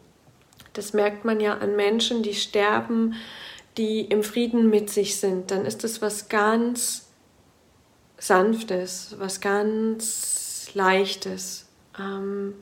Das 0.72 0.92
merkt 0.92 1.24
man 1.24 1.40
ja 1.40 1.58
an 1.58 1.76
Menschen, 1.76 2.22
die 2.22 2.34
sterben, 2.34 3.14
die 3.76 4.00
im 4.02 4.22
Frieden 4.22 4.68
mit 4.68 4.90
sich 4.90 5.16
sind. 5.18 5.50
Dann 5.50 5.64
ist 5.64 5.84
es 5.84 6.02
was 6.02 6.28
ganz 6.28 7.08
Sanftes, 8.18 9.14
was 9.18 9.40
ganz 9.40 10.70
Leichtes. 10.74 11.66
Ähm, 11.98 12.54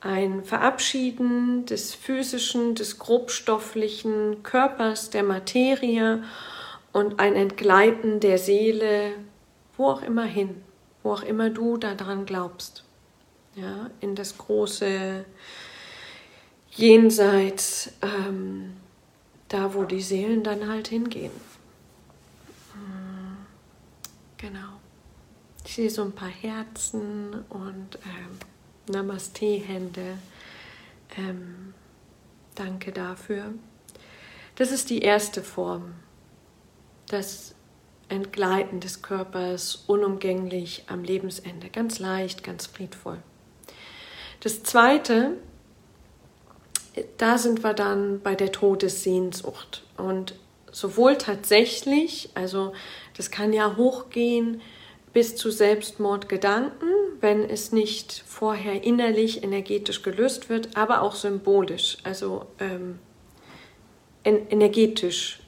ein 0.00 0.44
Verabschieden 0.44 1.66
des 1.66 1.94
physischen, 1.94 2.74
des 2.74 2.98
grobstofflichen 2.98 4.42
Körpers, 4.44 5.10
der 5.10 5.24
Materie 5.24 6.22
und 6.92 7.18
ein 7.18 7.34
Entgleiten 7.34 8.20
der 8.20 8.38
Seele, 8.38 9.12
wo 9.76 9.86
auch 9.86 10.02
immer 10.02 10.24
hin 10.24 10.62
wo 11.02 11.12
auch 11.12 11.22
immer 11.22 11.50
du 11.50 11.76
daran 11.76 12.26
glaubst, 12.26 12.84
ja, 13.54 13.90
in 14.00 14.14
das 14.14 14.38
große 14.38 15.24
Jenseits, 16.70 17.90
ähm, 18.02 18.76
da 19.48 19.74
wo 19.74 19.84
die 19.84 20.02
Seelen 20.02 20.44
dann 20.44 20.68
halt 20.68 20.88
hingehen. 20.88 21.32
Hm, 22.72 23.36
genau. 24.36 24.78
Ich 25.64 25.74
sehe 25.74 25.90
so 25.90 26.02
ein 26.02 26.12
paar 26.12 26.28
Herzen 26.28 27.44
und 27.48 27.98
ähm, 28.04 28.38
Namaste-Hände. 28.92 30.18
Ähm, 31.16 31.74
danke 32.54 32.92
dafür. 32.92 33.52
Das 34.56 34.70
ist 34.70 34.90
die 34.90 35.00
erste 35.00 35.42
Form. 35.42 35.94
Das 37.08 37.54
Entgleiten 38.08 38.80
des 38.80 39.02
Körpers 39.02 39.84
unumgänglich 39.86 40.84
am 40.88 41.04
Lebensende, 41.04 41.68
ganz 41.68 41.98
leicht, 41.98 42.42
ganz 42.42 42.66
friedvoll. 42.66 43.18
Das 44.40 44.62
Zweite, 44.62 45.36
da 47.16 47.38
sind 47.38 47.62
wir 47.64 47.74
dann 47.74 48.20
bei 48.20 48.34
der 48.34 48.52
Todessehnsucht. 48.52 49.84
Und 49.96 50.34
sowohl 50.70 51.16
tatsächlich, 51.16 52.30
also 52.34 52.72
das 53.16 53.30
kann 53.30 53.52
ja 53.52 53.76
hochgehen 53.76 54.60
bis 55.12 55.36
zu 55.36 55.50
Selbstmordgedanken, 55.50 56.88
wenn 57.20 57.48
es 57.48 57.72
nicht 57.72 58.22
vorher 58.26 58.84
innerlich 58.84 59.42
energetisch 59.42 60.02
gelöst 60.02 60.48
wird, 60.48 60.76
aber 60.76 61.02
auch 61.02 61.14
symbolisch, 61.14 61.98
also 62.04 62.46
ähm, 62.60 62.98
energetisch. 64.24 65.40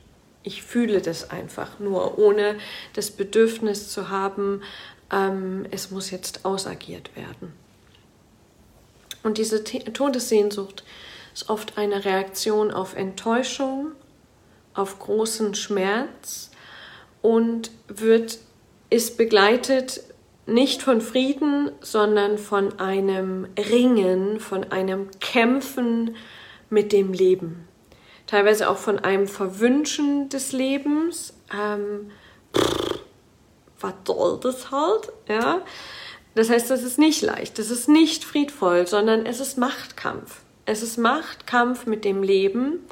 Ich 0.42 0.62
fühle 0.62 1.00
das 1.00 1.30
einfach 1.30 1.78
nur, 1.78 2.18
ohne 2.18 2.56
das 2.94 3.10
Bedürfnis 3.10 3.88
zu 3.88 4.08
haben, 4.08 4.62
ähm, 5.12 5.66
es 5.70 5.90
muss 5.90 6.10
jetzt 6.10 6.44
ausagiert 6.44 7.14
werden. 7.16 7.52
Und 9.22 9.38
diese 9.38 9.62
Todessehnsucht 9.64 10.84
ist 11.34 11.50
oft 11.50 11.76
eine 11.76 12.04
Reaktion 12.04 12.70
auf 12.70 12.96
Enttäuschung, 12.96 13.92
auf 14.74 14.98
großen 14.98 15.54
Schmerz 15.54 16.50
und 17.22 17.70
wird, 17.88 18.38
ist 18.88 19.18
begleitet 19.18 20.02
nicht 20.46 20.82
von 20.82 21.00
Frieden, 21.00 21.70
sondern 21.80 22.38
von 22.38 22.78
einem 22.80 23.46
Ringen, 23.58 24.40
von 24.40 24.72
einem 24.72 25.10
Kämpfen 25.20 26.16
mit 26.70 26.92
dem 26.92 27.12
Leben. 27.12 27.68
Teilweise 28.30 28.70
auch 28.70 28.76
von 28.76 29.00
einem 29.00 29.26
Verwünschen 29.26 30.28
des 30.28 30.52
Lebens. 30.52 31.34
Ähm, 31.52 32.12
was 33.80 33.94
soll 34.06 34.38
das 34.40 34.70
halt? 34.70 35.10
Ja. 35.28 35.62
Das 36.36 36.48
heißt, 36.48 36.70
das 36.70 36.84
ist 36.84 36.96
nicht 36.96 37.22
leicht, 37.22 37.58
das 37.58 37.72
ist 37.72 37.88
nicht 37.88 38.22
friedvoll, 38.22 38.86
sondern 38.86 39.26
es 39.26 39.40
ist 39.40 39.58
Machtkampf. 39.58 40.42
Es 40.64 40.80
ist 40.80 40.96
Machtkampf 40.96 41.86
mit 41.86 42.04
dem 42.04 42.22
Leben. 42.22 42.86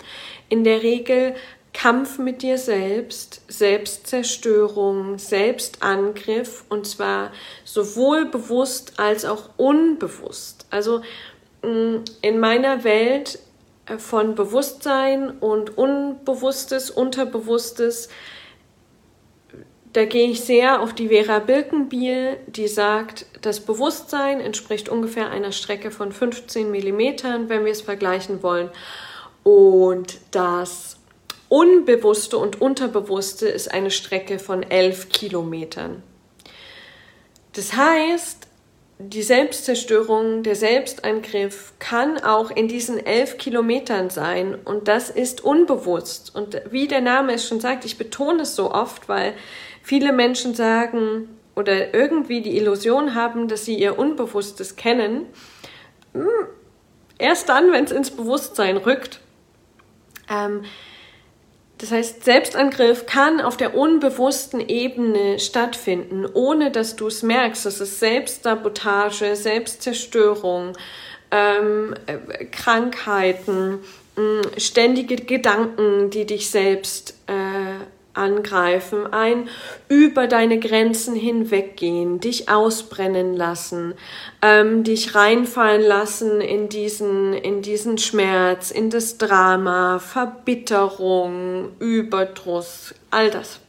In 0.48 0.64
der 0.64 0.82
Regel 0.82 1.36
Kampf 1.72 2.18
mit 2.18 2.42
dir 2.42 2.58
selbst, 2.58 3.42
Selbstzerstörung, 3.46 5.18
Selbstangriff 5.18 6.64
und 6.68 6.88
zwar 6.88 7.30
sowohl 7.62 8.24
bewusst 8.24 8.94
als 8.96 9.24
auch 9.24 9.50
unbewusst. 9.56 10.66
Also 10.70 11.02
mm, 11.62 11.98
in 12.22 12.40
meiner 12.40 12.82
Welt 12.82 13.38
von 13.96 14.34
Bewusstsein 14.34 15.30
und 15.30 15.78
Unbewusstes, 15.78 16.90
Unterbewusstes, 16.90 18.08
da 19.94 20.04
gehe 20.04 20.28
ich 20.28 20.42
sehr 20.42 20.82
auf 20.82 20.92
die 20.92 21.08
Vera 21.08 21.38
Birkenbiel, 21.38 22.36
die 22.46 22.68
sagt, 22.68 23.26
das 23.40 23.60
Bewusstsein 23.60 24.40
entspricht 24.40 24.88
ungefähr 24.88 25.30
einer 25.30 25.52
Strecke 25.52 25.90
von 25.90 26.12
15 26.12 26.70
Millimetern, 26.70 27.48
wenn 27.48 27.64
wir 27.64 27.72
es 27.72 27.80
vergleichen 27.80 28.42
wollen. 28.42 28.70
Und 29.44 30.18
das 30.30 30.98
Unbewusste 31.48 32.36
und 32.36 32.60
Unterbewusste 32.60 33.48
ist 33.48 33.72
eine 33.72 33.90
Strecke 33.90 34.38
von 34.38 34.62
elf 34.62 35.08
Kilometern. 35.08 36.02
Das 37.54 37.72
heißt, 37.72 38.47
die 39.00 39.22
Selbstzerstörung, 39.22 40.42
der 40.42 40.56
Selbstangriff 40.56 41.72
kann 41.78 42.18
auch 42.18 42.50
in 42.50 42.66
diesen 42.66 42.98
elf 43.04 43.38
Kilometern 43.38 44.10
sein 44.10 44.56
und 44.64 44.88
das 44.88 45.08
ist 45.08 45.44
unbewusst. 45.44 46.34
Und 46.34 46.60
wie 46.70 46.88
der 46.88 47.00
Name 47.00 47.34
es 47.34 47.46
schon 47.46 47.60
sagt, 47.60 47.84
ich 47.84 47.96
betone 47.96 48.42
es 48.42 48.56
so 48.56 48.72
oft, 48.72 49.08
weil 49.08 49.34
viele 49.82 50.12
Menschen 50.12 50.54
sagen 50.54 51.28
oder 51.54 51.94
irgendwie 51.94 52.40
die 52.40 52.56
Illusion 52.56 53.14
haben, 53.14 53.46
dass 53.46 53.64
sie 53.64 53.78
ihr 53.78 53.98
Unbewusstes 53.98 54.74
kennen. 54.74 55.26
Hm, 56.12 56.26
erst 57.18 57.48
dann, 57.48 57.70
wenn 57.70 57.84
es 57.84 57.92
ins 57.92 58.10
Bewusstsein 58.10 58.76
rückt. 58.76 59.20
Ähm, 60.28 60.64
das 61.78 61.92
heißt, 61.92 62.24
Selbstangriff 62.24 63.06
kann 63.06 63.40
auf 63.40 63.56
der 63.56 63.74
unbewussten 63.74 64.60
Ebene 64.60 65.38
stattfinden, 65.38 66.26
ohne 66.32 66.70
dass 66.70 66.96
du 66.96 67.06
es 67.06 67.22
merkst. 67.22 67.66
Das 67.66 67.80
ist 67.80 68.00
Selbstsabotage, 68.00 69.36
Selbstzerstörung, 69.36 70.76
ähm, 71.30 71.94
äh, 72.06 72.44
Krankheiten, 72.46 73.80
ständige 74.56 75.16
Gedanken, 75.16 76.10
die 76.10 76.26
dich 76.26 76.50
selbst 76.50 77.14
äh, 77.28 77.84
angreifen, 78.18 79.12
ein 79.12 79.48
über 79.88 80.26
deine 80.26 80.58
Grenzen 80.58 81.14
hinweggehen, 81.14 82.20
dich 82.20 82.48
ausbrennen 82.48 83.34
lassen, 83.34 83.94
ähm, 84.42 84.84
dich 84.84 85.14
reinfallen 85.14 85.82
lassen 85.82 86.40
in 86.40 86.68
diesen, 86.68 87.32
in 87.32 87.62
diesen 87.62 87.96
Schmerz, 87.98 88.70
in 88.70 88.90
das 88.90 89.16
Drama, 89.16 89.98
Verbitterung, 89.98 91.70
Überdruss, 91.78 92.94
all 93.10 93.30
das. 93.30 93.60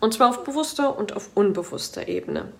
Und 0.00 0.14
zwar 0.14 0.30
auf 0.30 0.44
bewusster 0.44 0.98
und 0.98 1.14
auf 1.14 1.30
unbewusster 1.34 2.08
Ebene. 2.08 2.52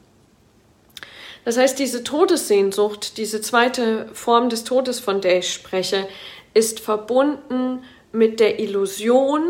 Das 1.44 1.59
heißt, 1.59 1.79
diese 1.79 2.05
Todessehnsucht, 2.05 3.18
diese 3.18 3.40
zweite 3.40 4.09
Form 4.14 4.49
des 4.49 4.64
Todes, 4.64 4.99
von 4.99 5.20
der 5.20 5.38
ich 5.38 5.53
spreche, 5.53 6.09
ist 6.55 6.81
verbunden 6.81 7.85
mit 8.12 8.40
der 8.40 8.61
Illusion, 8.61 9.42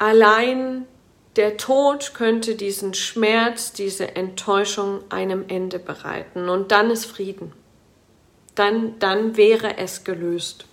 Allein 0.00 0.86
der 1.36 1.58
Tod 1.58 2.14
könnte 2.14 2.54
diesen 2.54 2.94
Schmerz, 2.94 3.74
diese 3.74 4.16
Enttäuschung 4.16 5.00
einem 5.10 5.44
Ende 5.48 5.78
bereiten. 5.78 6.48
Und 6.48 6.72
dann 6.72 6.90
ist 6.90 7.04
Frieden. 7.04 7.52
Dann, 8.54 8.98
dann 8.98 9.36
wäre 9.36 9.76
es 9.76 10.02
gelöst. 10.02 10.64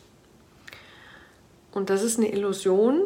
Und 1.73 1.89
das 1.89 2.03
ist 2.03 2.17
eine 2.17 2.31
Illusion, 2.31 3.03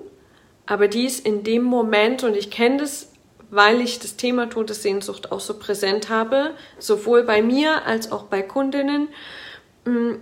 aber 0.67 0.87
die 0.87 1.07
ist 1.07 1.25
in 1.25 1.43
dem 1.43 1.63
Moment, 1.63 2.23
und 2.23 2.37
ich 2.37 2.51
kenne 2.51 2.77
das, 2.77 3.11
weil 3.49 3.81
ich 3.81 3.97
das 3.97 4.15
Thema 4.15 4.47
Todessehnsucht 4.47 5.31
auch 5.31 5.39
so 5.39 5.57
präsent 5.57 6.09
habe, 6.09 6.51
sowohl 6.77 7.23
bei 7.23 7.41
mir 7.41 7.83
als 7.87 8.11
auch 8.11 8.25
bei 8.25 8.43
Kundinnen, 8.43 9.07
mm, 9.85 10.13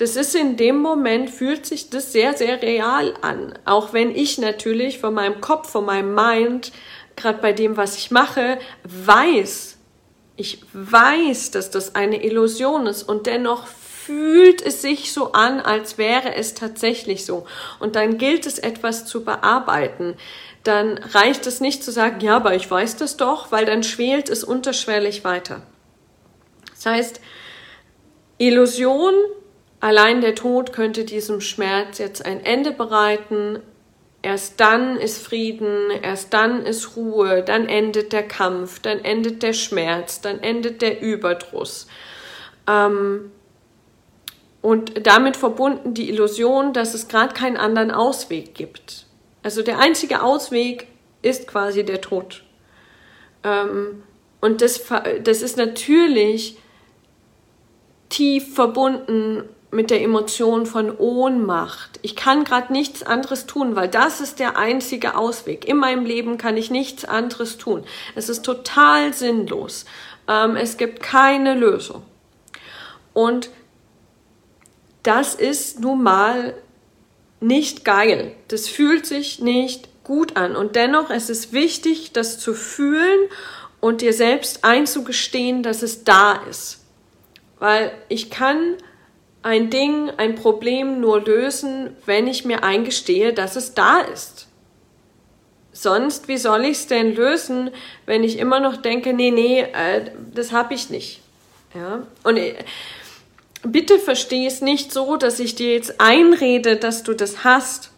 das 0.00 0.16
ist 0.16 0.34
in 0.34 0.56
dem 0.56 0.78
Moment, 0.78 1.28
fühlt 1.28 1.66
sich 1.66 1.90
das 1.90 2.10
sehr, 2.10 2.34
sehr 2.34 2.62
real 2.62 3.12
an. 3.20 3.52
Auch 3.66 3.92
wenn 3.92 4.10
ich 4.16 4.38
natürlich 4.38 4.98
von 4.98 5.12
meinem 5.12 5.42
Kopf, 5.42 5.70
von 5.70 5.84
meinem 5.84 6.14
Mind, 6.14 6.72
gerade 7.16 7.38
bei 7.42 7.52
dem, 7.52 7.76
was 7.76 7.98
ich 7.98 8.10
mache, 8.10 8.58
weiß, 8.84 9.76
ich 10.36 10.62
weiß, 10.72 11.50
dass 11.50 11.70
das 11.70 11.96
eine 11.96 12.24
Illusion 12.24 12.86
ist 12.86 13.02
und 13.02 13.26
dennoch 13.26 13.66
fühlt 13.66 14.62
es 14.62 14.80
sich 14.80 15.12
so 15.12 15.32
an, 15.32 15.60
als 15.60 15.98
wäre 15.98 16.34
es 16.34 16.54
tatsächlich 16.54 17.26
so. 17.26 17.44
Und 17.78 17.94
dann 17.94 18.16
gilt 18.16 18.46
es 18.46 18.58
etwas 18.58 19.04
zu 19.04 19.22
bearbeiten. 19.22 20.16
Dann 20.64 20.96
reicht 20.96 21.46
es 21.46 21.60
nicht 21.60 21.84
zu 21.84 21.92
sagen, 21.92 22.20
ja, 22.22 22.36
aber 22.36 22.54
ich 22.54 22.70
weiß 22.70 22.96
das 22.96 23.18
doch, 23.18 23.52
weil 23.52 23.66
dann 23.66 23.82
schwelt 23.82 24.30
es 24.30 24.44
unterschwellig 24.44 25.24
weiter. 25.24 25.60
Das 26.70 26.86
heißt, 26.86 27.20
Illusion 28.38 29.12
Allein 29.80 30.20
der 30.20 30.34
Tod 30.34 30.72
könnte 30.72 31.04
diesem 31.04 31.40
Schmerz 31.40 31.98
jetzt 31.98 32.24
ein 32.24 32.44
Ende 32.44 32.70
bereiten. 32.70 33.60
Erst 34.22 34.60
dann 34.60 34.98
ist 34.98 35.24
Frieden, 35.24 35.90
erst 36.02 36.34
dann 36.34 36.66
ist 36.66 36.96
Ruhe, 36.96 37.42
dann 37.42 37.66
endet 37.66 38.12
der 38.12 38.28
Kampf, 38.28 38.80
dann 38.80 39.02
endet 39.02 39.42
der 39.42 39.54
Schmerz, 39.54 40.20
dann 40.20 40.40
endet 40.40 40.82
der 40.82 41.00
Überdruss. 41.00 41.86
Ähm, 42.68 43.32
und 44.60 45.06
damit 45.06 45.38
verbunden 45.38 45.94
die 45.94 46.10
Illusion, 46.10 46.74
dass 46.74 46.92
es 46.92 47.08
gerade 47.08 47.32
keinen 47.32 47.56
anderen 47.56 47.90
Ausweg 47.90 48.54
gibt. 48.54 49.06
Also 49.42 49.62
der 49.62 49.78
einzige 49.78 50.22
Ausweg 50.22 50.88
ist 51.22 51.46
quasi 51.46 51.82
der 51.82 52.02
Tod. 52.02 52.44
Ähm, 53.42 54.02
und 54.42 54.60
das, 54.60 54.82
das 55.24 55.40
ist 55.40 55.56
natürlich 55.56 56.58
tief 58.10 58.54
verbunden 58.54 59.48
mit 59.72 59.90
der 59.90 60.02
Emotion 60.02 60.66
von 60.66 60.96
Ohnmacht. 60.96 62.00
Ich 62.02 62.16
kann 62.16 62.44
gerade 62.44 62.72
nichts 62.72 63.02
anderes 63.02 63.46
tun, 63.46 63.76
weil 63.76 63.88
das 63.88 64.20
ist 64.20 64.40
der 64.40 64.56
einzige 64.56 65.16
Ausweg. 65.16 65.66
In 65.66 65.76
meinem 65.76 66.04
Leben 66.04 66.38
kann 66.38 66.56
ich 66.56 66.70
nichts 66.70 67.04
anderes 67.04 67.56
tun. 67.56 67.84
Es 68.16 68.28
ist 68.28 68.44
total 68.44 69.12
sinnlos. 69.12 69.84
Ähm, 70.26 70.56
es 70.56 70.76
gibt 70.76 71.02
keine 71.02 71.54
Lösung. 71.54 72.02
Und 73.12 73.50
das 75.02 75.34
ist 75.34 75.80
nun 75.80 76.02
mal 76.02 76.54
nicht 77.40 77.84
geil. 77.84 78.34
Das 78.48 78.68
fühlt 78.68 79.06
sich 79.06 79.40
nicht 79.40 79.88
gut 80.04 80.36
an. 80.36 80.56
Und 80.56 80.76
dennoch 80.76 81.10
ist 81.10 81.30
es 81.30 81.52
wichtig, 81.52 82.12
das 82.12 82.38
zu 82.38 82.54
fühlen 82.54 83.28
und 83.80 84.02
dir 84.02 84.12
selbst 84.12 84.64
einzugestehen, 84.64 85.62
dass 85.62 85.82
es 85.82 86.04
da 86.04 86.42
ist. 86.48 86.84
Weil 87.58 87.92
ich 88.08 88.30
kann 88.30 88.76
ein 89.42 89.70
Ding, 89.70 90.10
ein 90.16 90.34
Problem 90.34 91.00
nur 91.00 91.20
lösen, 91.20 91.96
wenn 92.04 92.26
ich 92.26 92.44
mir 92.44 92.62
eingestehe, 92.62 93.32
dass 93.32 93.56
es 93.56 93.74
da 93.74 94.00
ist. 94.00 94.48
Sonst, 95.72 96.28
wie 96.28 96.36
soll 96.36 96.64
ich 96.64 96.78
es 96.78 96.86
denn 96.88 97.14
lösen, 97.14 97.70
wenn 98.04 98.22
ich 98.22 98.38
immer 98.38 98.60
noch 98.60 98.76
denke, 98.76 99.12
nee, 99.12 99.30
nee, 99.30 99.60
äh, 99.60 100.10
das 100.34 100.52
habe 100.52 100.74
ich 100.74 100.90
nicht. 100.90 101.20
Ja? 101.74 102.06
Und 102.22 102.36
äh, 102.36 102.54
bitte 103.62 103.98
verstehe 103.98 104.46
es 104.46 104.60
nicht 104.60 104.92
so, 104.92 105.16
dass 105.16 105.40
ich 105.40 105.54
dir 105.54 105.72
jetzt 105.72 106.00
einrede, 106.00 106.76
dass 106.76 107.02
du 107.02 107.14
das 107.14 107.44
hast. 107.44 107.92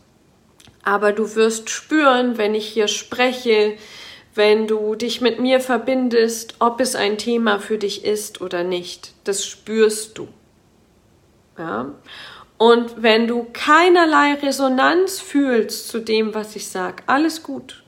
Aber 0.84 1.12
du 1.12 1.34
wirst 1.34 1.70
spüren, 1.70 2.38
wenn 2.38 2.54
ich 2.54 2.66
hier 2.66 2.88
spreche, 2.88 3.74
wenn 4.34 4.66
du 4.66 4.94
dich 4.94 5.20
mit 5.20 5.40
mir 5.40 5.60
verbindest, 5.60 6.54
ob 6.58 6.80
es 6.80 6.94
ein 6.94 7.18
Thema 7.18 7.58
für 7.58 7.78
dich 7.78 8.04
ist 8.04 8.40
oder 8.40 8.64
nicht. 8.64 9.12
Das 9.24 9.44
spürst 9.44 10.18
du. 10.18 10.28
Ja? 11.58 11.92
Und 12.58 13.02
wenn 13.02 13.26
du 13.26 13.46
keinerlei 13.52 14.34
Resonanz 14.34 15.20
fühlst 15.20 15.88
zu 15.88 15.98
dem, 15.98 16.34
was 16.34 16.54
ich 16.54 16.68
sage, 16.68 17.02
alles 17.06 17.42
gut. 17.42 17.82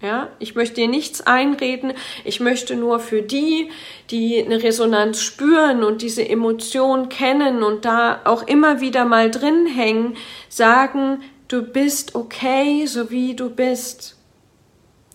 Ja, 0.00 0.30
ich 0.40 0.56
möchte 0.56 0.80
dir 0.80 0.88
nichts 0.88 1.20
einreden. 1.20 1.92
Ich 2.24 2.40
möchte 2.40 2.74
nur 2.74 2.98
für 2.98 3.22
die, 3.22 3.70
die 4.10 4.44
eine 4.44 4.60
Resonanz 4.60 5.20
spüren 5.20 5.84
und 5.84 6.02
diese 6.02 6.28
Emotion 6.28 7.08
kennen 7.08 7.62
und 7.62 7.84
da 7.84 8.20
auch 8.24 8.44
immer 8.48 8.80
wieder 8.80 9.04
mal 9.04 9.30
drin 9.30 9.66
hängen, 9.66 10.16
sagen, 10.48 11.22
du 11.46 11.62
bist 11.62 12.16
okay, 12.16 12.84
so 12.86 13.12
wie 13.12 13.36
du 13.36 13.50
bist. 13.50 14.16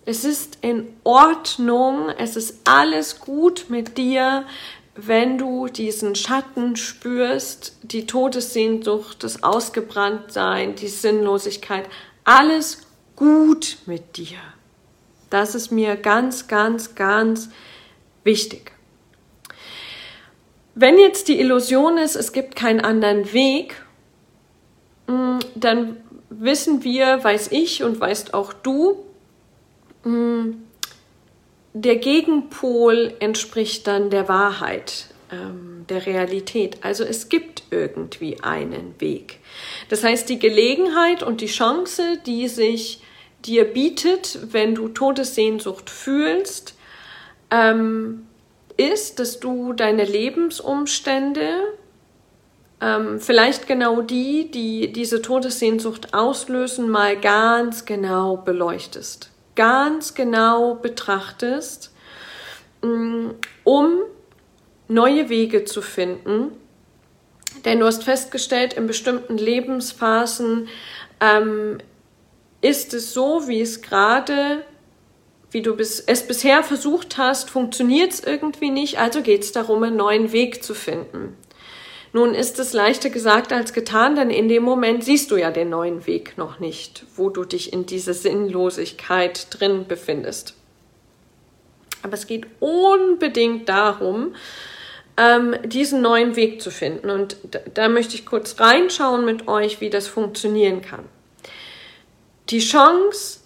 Es 0.06 0.24
ist 0.24 0.60
in 0.62 0.88
Ordnung, 1.04 2.08
es 2.18 2.38
ist 2.38 2.62
alles 2.64 3.20
gut 3.20 3.66
mit 3.68 3.98
dir, 3.98 4.46
wenn 4.98 5.38
du 5.38 5.68
diesen 5.68 6.16
Schatten 6.16 6.76
spürst, 6.76 7.78
die 7.84 8.08
Todessehnsucht, 8.08 9.24
das 9.24 9.44
Ausgebranntsein, 9.44 10.76
die 10.76 10.88
Sinnlosigkeit, 10.88 11.88
alles 12.24 12.82
gut 13.16 13.78
mit 13.86 14.18
dir. 14.18 14.38
Das 15.30 15.56
ist 15.56 15.72
mir 15.72 15.96
ganz, 15.96 16.48
ganz, 16.48 16.96
ganz 16.96 17.50
wichtig. 18.24 18.72
Wenn 20.74 20.98
jetzt 20.98 21.28
die 21.28 21.40
Illusion 21.40 21.98
ist, 21.98 22.16
es 22.16 22.34
gibt 22.34 22.56
keinen 22.56 22.82
anderen 22.82 23.34
Weg, 23.34 23.82
mm, 25.08 25.40
dann 25.56 25.98
wissen 26.30 26.84
wir, 26.84 27.24
weiß 27.24 27.52
ich 27.52 27.84
und 27.84 28.00
weißt 28.00 28.34
auch 28.34 28.54
du, 28.54 29.04
hm, 30.04 30.67
der 31.82 31.98
Gegenpol 31.98 33.14
entspricht 33.20 33.88
dann 33.88 34.10
der 34.10 34.28
Wahrheit, 34.28 35.08
ähm, 35.32 35.86
der 35.90 36.06
Realität. 36.06 36.78
Also 36.82 37.04
es 37.04 37.30
gibt 37.30 37.64
irgendwie 37.72 38.42
einen 38.42 38.96
Weg. 39.00 39.40
Das 39.90 40.04
heißt, 40.04 40.30
die 40.30 40.40
Gelegenheit 40.40 41.24
und 41.24 41.42
die 41.42 41.48
Chance, 41.48 42.20
die 42.26 42.48
sich 42.48 43.02
dir 43.46 43.66
bietet, 43.66 44.40
wenn 44.52 44.76
du 44.76 44.90
Todessehnsucht 44.90 45.90
fühlst, 45.90 46.76
ähm, 47.52 48.28
ist, 48.78 49.20
dass 49.20 49.40
du 49.40 49.74
deine 49.74 50.04
Lebensumstände, 50.04 51.50
ähm, 52.80 53.20
vielleicht 53.20 53.68
genau 53.68 54.02
die, 54.02 54.52
die 54.52 54.94
diese 54.94 55.22
Todessehnsucht 55.22 56.14
auslösen, 56.14 56.90
mal 56.90 57.20
ganz 57.20 57.86
genau 57.86 58.38
beleuchtest 58.38 59.32
ganz 59.58 60.14
genau 60.14 60.76
betrachtest, 60.76 61.92
mm, 62.82 63.32
um 63.66 63.98
neue 64.88 65.28
Wege 65.28 65.66
zu 65.66 65.82
finden. 65.82 66.52
Denn 67.66 67.80
du 67.80 67.86
hast 67.86 68.04
festgestellt, 68.04 68.74
in 68.74 68.88
bestimmten 68.88 69.38
Lebensphasen 69.38 70.70
ähm, 71.20 71.80
ist 72.62 72.94
es 72.94 73.14
so, 73.14 73.48
wie 73.48 73.60
es 73.60 73.82
gerade, 73.82 74.64
wie 75.52 75.62
du 75.62 75.76
bis, 75.76 76.00
es 76.00 76.26
bisher 76.26 76.64
versucht 76.64 77.18
hast, 77.18 77.50
funktioniert 77.50 78.14
es 78.14 78.20
irgendwie 78.24 78.70
nicht, 78.70 79.00
also 79.00 79.22
geht 79.22 79.44
es 79.44 79.52
darum, 79.52 79.84
einen 79.84 79.98
neuen 79.98 80.32
Weg 80.32 80.64
zu 80.64 80.74
finden. 80.74 81.36
Nun 82.18 82.34
ist 82.34 82.58
es 82.58 82.74
leichter 82.74 83.12
gesagt 83.12 83.54
als 83.54 83.74
getan, 83.74 84.16
denn 84.16 84.32
in 84.32 84.50
dem 84.50 84.64
Moment 84.64 85.04
siehst 85.04 85.30
du 85.30 85.36
ja 85.38 85.52
den 85.52 85.70
neuen 85.70 86.08
Weg 86.08 86.36
noch 86.36 86.60
nicht, 86.60 87.06
wo 87.16 87.30
du 87.30 87.46
dich 87.46 87.72
in 87.72 87.86
diese 87.86 88.16
Sinnlosigkeit 88.16 89.46
drin 89.52 89.86
befindest. 89.88 90.56
Aber 92.02 92.16
es 92.16 92.26
geht 92.26 92.48
unbedingt 92.60 93.70
darum, 93.70 94.34
ähm, 95.16 95.58
diesen 95.64 96.02
neuen 96.02 96.36
Weg 96.36 96.60
zu 96.60 96.72
finden. 96.72 97.12
Und 97.12 97.38
da, 97.52 97.60
da 97.72 97.88
möchte 97.88 98.16
ich 98.16 98.26
kurz 98.26 98.60
reinschauen 98.60 99.24
mit 99.24 99.48
euch, 99.48 99.80
wie 99.80 99.92
das 99.92 100.08
funktionieren 100.08 100.82
kann. 100.82 101.06
Die 102.50 102.62
Chance 102.62 103.42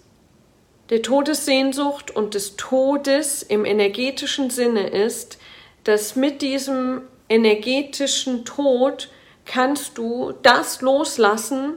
der 0.88 1.02
Todessehnsucht 1.02 2.10
und 2.10 2.32
des 2.32 2.56
Todes 2.56 3.42
im 3.42 3.66
energetischen 3.66 4.48
Sinne 4.48 4.88
ist, 4.88 5.36
dass 5.84 6.16
mit 6.16 6.40
diesem 6.40 7.02
energetischen 7.32 8.44
Tod 8.44 9.08
kannst 9.44 9.98
du 9.98 10.32
das 10.42 10.82
loslassen, 10.82 11.74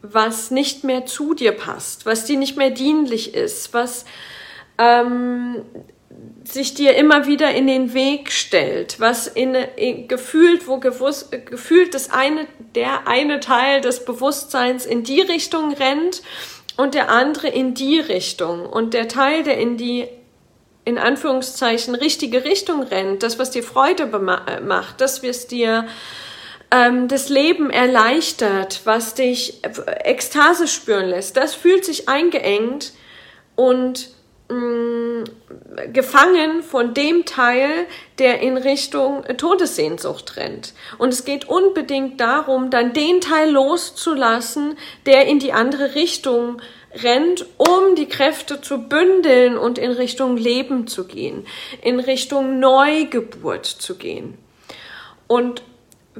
was 0.00 0.50
nicht 0.50 0.84
mehr 0.84 1.06
zu 1.06 1.34
dir 1.34 1.52
passt, 1.52 2.06
was 2.06 2.24
dir 2.24 2.38
nicht 2.38 2.56
mehr 2.56 2.70
dienlich 2.70 3.34
ist, 3.34 3.74
was 3.74 4.04
ähm, 4.78 5.62
sich 6.44 6.74
dir 6.74 6.94
immer 6.96 7.26
wieder 7.26 7.52
in 7.52 7.66
den 7.66 7.94
Weg 7.94 8.30
stellt, 8.30 9.00
was 9.00 9.26
in, 9.26 9.54
in 9.54 10.08
gefühlt, 10.08 10.66
wo 10.68 10.78
gewusst, 10.78 11.32
gefühlt 11.46 11.94
das 11.94 12.10
eine, 12.10 12.46
der 12.74 13.06
eine 13.08 13.40
Teil 13.40 13.80
des 13.80 14.04
Bewusstseins 14.04 14.86
in 14.86 15.02
die 15.02 15.20
Richtung 15.20 15.72
rennt 15.74 16.22
und 16.76 16.94
der 16.94 17.10
andere 17.10 17.48
in 17.48 17.74
die 17.74 17.98
Richtung. 17.98 18.64
Und 18.64 18.94
der 18.94 19.08
Teil, 19.08 19.42
der 19.42 19.58
in 19.58 19.76
die 19.76 20.06
in 20.88 20.96
Anführungszeichen 20.96 21.94
richtige 21.94 22.44
Richtung 22.44 22.82
rennt, 22.82 23.22
das, 23.22 23.38
was 23.38 23.50
dir 23.50 23.62
Freude 23.62 24.04
äh, 24.04 24.60
macht, 24.60 25.02
das, 25.02 25.22
was 25.22 25.46
dir 25.46 25.86
ähm, 26.70 27.08
das 27.08 27.28
Leben 27.28 27.68
erleichtert, 27.68 28.80
was 28.84 29.12
dich 29.12 29.60
Ekstase 30.04 30.66
spüren 30.66 31.10
lässt, 31.10 31.36
das 31.36 31.54
fühlt 31.54 31.84
sich 31.84 32.08
eingeengt 32.08 32.92
und 33.54 34.08
gefangen 35.92 36.62
von 36.62 36.94
dem 36.94 37.24
Teil, 37.24 37.86
der 38.18 38.40
in 38.40 38.56
Richtung 38.56 39.24
Todessehnsucht 39.36 40.36
rennt. 40.36 40.72
Und 40.96 41.10
es 41.10 41.24
geht 41.24 41.48
unbedingt 41.48 42.20
darum, 42.20 42.70
dann 42.70 42.92
den 42.92 43.20
Teil 43.20 43.50
loszulassen, 43.50 44.76
der 45.06 45.26
in 45.26 45.38
die 45.38 45.52
andere 45.52 45.94
Richtung 45.94 46.62
rennt, 46.94 47.46
um 47.58 47.94
die 47.96 48.08
Kräfte 48.08 48.60
zu 48.60 48.88
bündeln 48.88 49.58
und 49.58 49.78
in 49.78 49.90
Richtung 49.90 50.36
Leben 50.36 50.86
zu 50.86 51.06
gehen, 51.06 51.46
in 51.82 52.00
Richtung 52.00 52.58
Neugeburt 52.58 53.66
zu 53.66 53.96
gehen. 53.96 54.38
Und 55.26 55.62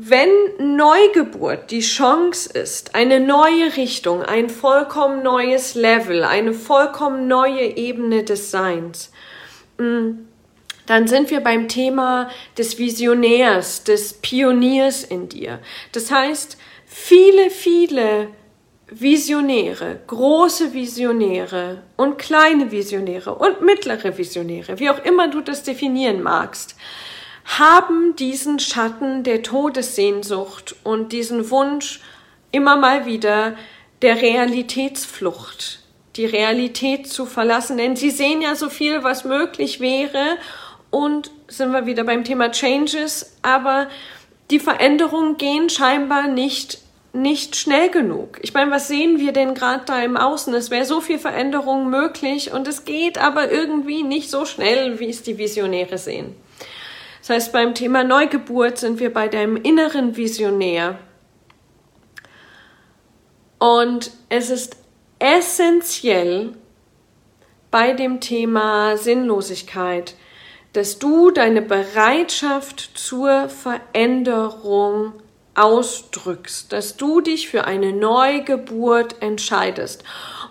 wenn 0.00 0.76
Neugeburt 0.76 1.72
die 1.72 1.80
Chance 1.80 2.50
ist, 2.50 2.94
eine 2.94 3.18
neue 3.18 3.76
Richtung, 3.76 4.22
ein 4.22 4.48
vollkommen 4.48 5.24
neues 5.24 5.74
Level, 5.74 6.22
eine 6.22 6.52
vollkommen 6.52 7.26
neue 7.26 7.76
Ebene 7.76 8.22
des 8.22 8.52
Seins, 8.52 9.10
mm, 9.78 10.10
dann 10.86 11.08
sind 11.08 11.30
wir 11.32 11.40
beim 11.40 11.66
Thema 11.66 12.30
des 12.56 12.78
Visionärs, 12.78 13.82
des 13.82 14.14
Pioniers 14.14 15.02
in 15.02 15.28
dir. 15.28 15.58
Das 15.90 16.12
heißt, 16.12 16.58
viele, 16.86 17.50
viele 17.50 18.28
Visionäre, 18.90 19.98
große 20.06 20.72
Visionäre 20.74 21.82
und 21.96 22.18
kleine 22.18 22.70
Visionäre 22.70 23.34
und 23.34 23.62
mittlere 23.62 24.16
Visionäre, 24.16 24.78
wie 24.78 24.90
auch 24.90 25.04
immer 25.04 25.26
du 25.26 25.40
das 25.40 25.64
definieren 25.64 26.22
magst, 26.22 26.76
haben 27.48 28.14
diesen 28.16 28.58
Schatten 28.58 29.24
der 29.24 29.42
Todessehnsucht 29.42 30.76
und 30.84 31.12
diesen 31.12 31.50
Wunsch 31.50 32.00
immer 32.52 32.76
mal 32.76 33.06
wieder 33.06 33.56
der 34.02 34.20
Realitätsflucht, 34.20 35.80
die 36.16 36.26
Realität 36.26 37.08
zu 37.08 37.26
verlassen, 37.26 37.78
denn 37.78 37.96
sie 37.96 38.10
sehen 38.10 38.42
ja 38.42 38.54
so 38.54 38.68
viel, 38.68 39.02
was 39.02 39.24
möglich 39.24 39.80
wäre 39.80 40.36
und 40.90 41.30
sind 41.48 41.72
wir 41.72 41.86
wieder 41.86 42.04
beim 42.04 42.22
Thema 42.22 42.50
Changes, 42.52 43.36
aber 43.42 43.88
die 44.50 44.60
Veränderungen 44.60 45.36
gehen 45.36 45.68
scheinbar 45.70 46.28
nicht 46.28 46.80
nicht 47.14 47.56
schnell 47.56 47.88
genug. 47.88 48.38
Ich 48.42 48.52
meine, 48.52 48.70
was 48.70 48.86
sehen 48.86 49.18
wir 49.18 49.32
denn 49.32 49.54
gerade 49.54 49.82
da 49.86 50.02
im 50.02 50.16
Außen? 50.16 50.52
Es 50.54 50.70
wäre 50.70 50.84
so 50.84 51.00
viel 51.00 51.18
Veränderung 51.18 51.88
möglich 51.88 52.52
und 52.52 52.68
es 52.68 52.84
geht 52.84 53.16
aber 53.16 53.50
irgendwie 53.50 54.02
nicht 54.02 54.30
so 54.30 54.44
schnell, 54.44 55.00
wie 55.00 55.08
es 55.08 55.22
die 55.22 55.38
Visionäre 55.38 55.96
sehen. 55.96 56.36
Das 57.28 57.34
heißt, 57.34 57.52
beim 57.52 57.74
Thema 57.74 58.04
Neugeburt 58.04 58.78
sind 58.78 59.00
wir 59.00 59.12
bei 59.12 59.28
deinem 59.28 59.58
inneren 59.58 60.16
Visionär. 60.16 60.98
Und 63.58 64.12
es 64.30 64.48
ist 64.48 64.78
essentiell 65.18 66.54
bei 67.70 67.92
dem 67.92 68.20
Thema 68.20 68.96
Sinnlosigkeit, 68.96 70.14
dass 70.72 70.98
du 70.98 71.30
deine 71.30 71.60
Bereitschaft 71.60 72.92
zur 72.94 73.50
Veränderung 73.50 75.12
ausdrückst, 75.54 76.72
dass 76.72 76.96
du 76.96 77.20
dich 77.20 77.50
für 77.50 77.66
eine 77.66 77.92
Neugeburt 77.92 79.20
entscheidest. 79.20 80.02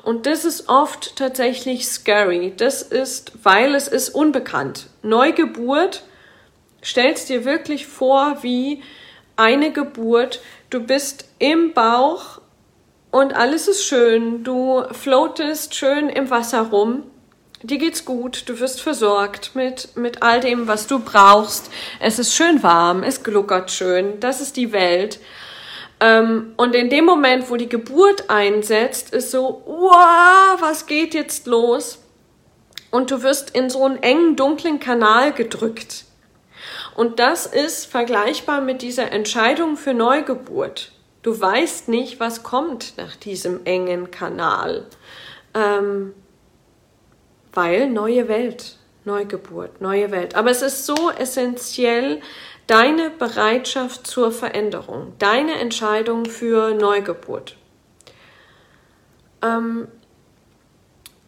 Und 0.03 0.28
das 0.28 0.45
ist 0.45 0.69
oft 0.69 1.15
tatsächlich 1.15 1.88
scary. 1.88 2.53
Das 2.55 2.84
ist, 2.84 3.32
weil 3.41 3.73
es 3.73 3.88
ist 3.88 4.09
unbekannt. 4.09 4.91
Neugeburt 5.01 6.03
stellst 6.88 7.27
dir 7.29 7.43
wirklich 7.43 7.85
vor 7.85 8.38
wie 8.41 8.81
eine 9.35 9.71
Geburt. 9.71 10.41
Du 10.69 10.79
bist 10.79 11.25
im 11.38 11.73
Bauch 11.73 12.39
und 13.11 13.35
alles 13.35 13.67
ist 13.67 13.83
schön. 13.83 14.43
Du 14.43 14.83
floatest 14.93 15.75
schön 15.75 16.09
im 16.09 16.29
Wasser 16.29 16.61
rum. 16.61 17.03
Dir 17.63 17.79
geht's 17.79 18.05
gut, 18.05 18.47
du 18.47 18.59
wirst 18.59 18.81
versorgt 18.81 19.55
mit, 19.55 19.97
mit 19.97 20.21
all 20.21 20.39
dem, 20.39 20.67
was 20.67 20.85
du 20.85 20.99
brauchst. 20.99 21.71
Es 21.99 22.19
ist 22.19 22.35
schön 22.35 22.61
warm, 22.61 23.01
es 23.01 23.23
gluckert 23.23 23.71
schön, 23.71 24.19
das 24.19 24.41
ist 24.41 24.57
die 24.57 24.71
Welt. 24.71 25.19
Ähm, 25.99 26.53
und 26.55 26.75
in 26.75 26.91
dem 26.91 27.05
Moment, 27.05 27.49
wo 27.49 27.55
die 27.55 27.67
Geburt 27.67 28.29
einsetzt, 28.29 29.11
ist 29.11 29.31
so, 29.31 29.63
wow, 29.65 30.61
was 30.61 30.85
geht 30.85 31.15
jetzt 31.15 31.47
los? 31.47 31.97
Und 32.91 33.09
du 33.09 33.23
wirst 33.23 33.49
in 33.55 33.71
so 33.71 33.83
einen 33.85 34.03
engen, 34.03 34.35
dunklen 34.35 34.79
Kanal 34.79 35.33
gedrückt. 35.33 36.05
Und 36.97 37.19
das 37.19 37.45
ist 37.45 37.85
vergleichbar 37.85 38.59
mit 38.59 38.81
dieser 38.81 39.11
Entscheidung 39.11 39.77
für 39.77 39.93
Neugeburt. 39.93 40.93
Du 41.21 41.39
weißt 41.39 41.89
nicht, 41.89 42.19
was 42.19 42.41
kommt 42.41 42.97
nach 42.97 43.15
diesem 43.15 43.67
engen 43.67 44.09
Kanal. 44.09 44.83
Ähm, 45.53 46.15
weil 47.53 47.87
neue 47.87 48.27
Welt, 48.27 48.77
Neugeburt, 49.05 49.79
neue 49.79 50.09
Welt. 50.09 50.33
Aber 50.33 50.49
es 50.49 50.63
ist 50.63 50.87
so 50.87 51.11
essentiell, 51.11 52.19
deine 52.65 53.11
Bereitschaft 53.11 54.07
zur 54.07 54.31
Veränderung, 54.31 55.13
deine 55.19 55.59
Entscheidung 55.59 56.25
für 56.25 56.73
Neugeburt. 56.73 57.57
Ähm, 59.43 59.87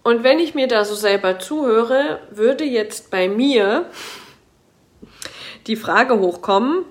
und 0.01 0.23
wenn 0.23 0.39
ich 0.39 0.55
mir 0.55 0.67
da 0.67 0.83
so 0.83 0.95
selber 0.95 1.37
zuhöre, 1.37 2.21
würde 2.31 2.63
jetzt 2.63 3.11
bei 3.11 3.29
mir 3.29 3.85
die 5.69 5.75
Frage 5.75 6.19
hochkommen, 6.19 6.83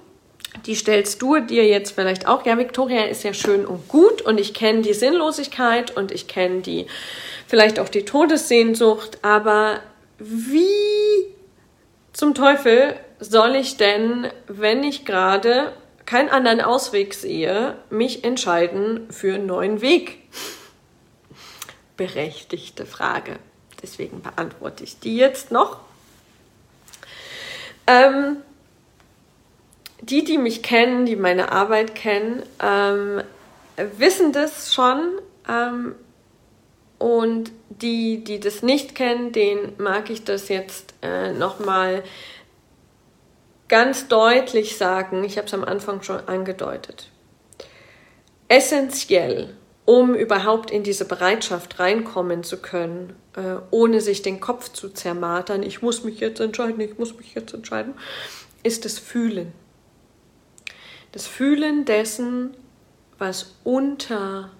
die 0.67 0.75
stellst 0.75 1.21
du 1.21 1.41
dir 1.41 1.67
jetzt 1.67 1.93
vielleicht 1.93 2.27
auch. 2.27 2.47
Ja, 2.47 2.57
Victoria 2.57 3.05
ist 3.05 3.25
ja 3.25 3.35
schön 3.35 3.67
und 3.67 3.89
gut 3.89 4.23
und 4.23 4.39
ich 4.39 4.55
kenne 4.55 4.83
die 4.83 4.95
Sinnlosigkeit 4.95 5.97
und 5.97 6.13
ich 6.13 6.29
kenne 6.29 6.61
die 6.61 6.87
vielleicht 7.47 7.79
auch 7.81 7.89
die 7.89 8.05
Todessehnsucht, 8.05 9.19
aber 9.23 9.81
wie 10.19 10.65
zum 12.13 12.35
Teufel 12.35 12.97
soll 13.21 13.57
ich 13.57 13.77
denn, 13.77 14.29
wenn 14.47 14.85
ich 14.85 15.05
gerade 15.05 15.73
keinen 16.07 16.29
anderen 16.29 16.61
Ausweg 16.61 17.15
sehe, 17.15 17.77
mich 17.91 18.25
entscheiden 18.25 19.09
für 19.11 19.35
einen 19.35 19.47
neuen 19.47 19.81
Weg? 19.81 20.19
Berechtigte 21.97 22.87
Frage. 22.87 23.37
Deswegen 23.83 24.23
beantworte 24.23 24.85
ich 24.85 24.99
die 25.01 25.17
jetzt 25.17 25.51
noch. 25.51 25.81
Ähm, 27.87 28.39
die, 30.09 30.25
die 30.25 30.39
mich 30.39 30.63
kennen, 30.63 31.07
die 31.07 31.17
meine 31.17 31.53
Arbeit 31.53 31.95
kennen, 31.95 32.43
ähm, 32.63 33.23
wissen 33.97 34.33
das 34.33 34.73
schon. 34.75 35.21
Ähm, 35.49 35.95
und 36.99 37.53
die, 37.69 38.25
die 38.25 38.41
das 38.41 38.63
nicht 38.63 38.95
kennen, 38.95 39.33
denen 39.33 39.75
mag 39.79 40.11
ich 40.11 40.25
das 40.25 40.49
jetzt 40.49 40.95
äh, 41.03 41.33
nochmal 41.33 42.03
ganz 43.69 44.09
deutlich 44.09 44.77
sagen. 44.77 45.23
Ich 45.25 45.37
habe 45.37 45.47
es 45.47 45.55
am 45.55 45.65
Anfang 45.65 46.03
schon 46.03 46.27
angedeutet. 46.27 47.11
Essentiell, 48.49 49.55
um 49.85 50.15
überhaupt 50.15 50.71
in 50.71 50.83
diese 50.83 51.05
Bereitschaft 51.05 51.79
reinkommen 51.79 52.43
zu 52.43 52.61
können, 52.61 53.15
äh, 53.37 53.61
ohne 53.71 54.01
sich 54.01 54.23
den 54.23 54.41
Kopf 54.41 54.73
zu 54.73 54.89
zermartern, 54.89 55.63
ich 55.63 55.83
muss 55.83 56.03
mich 56.03 56.19
jetzt 56.19 56.41
entscheiden, 56.41 56.81
ich 56.81 56.99
muss 56.99 57.17
mich 57.17 57.35
jetzt 57.35 57.55
entscheiden, 57.55 57.95
ist 58.65 58.85
das 58.85 58.99
Fühlen. 58.99 59.53
Das 61.13 61.27
Fühlen 61.27 61.85
dessen, 61.85 62.57
was 63.19 63.55
unter 63.65 64.51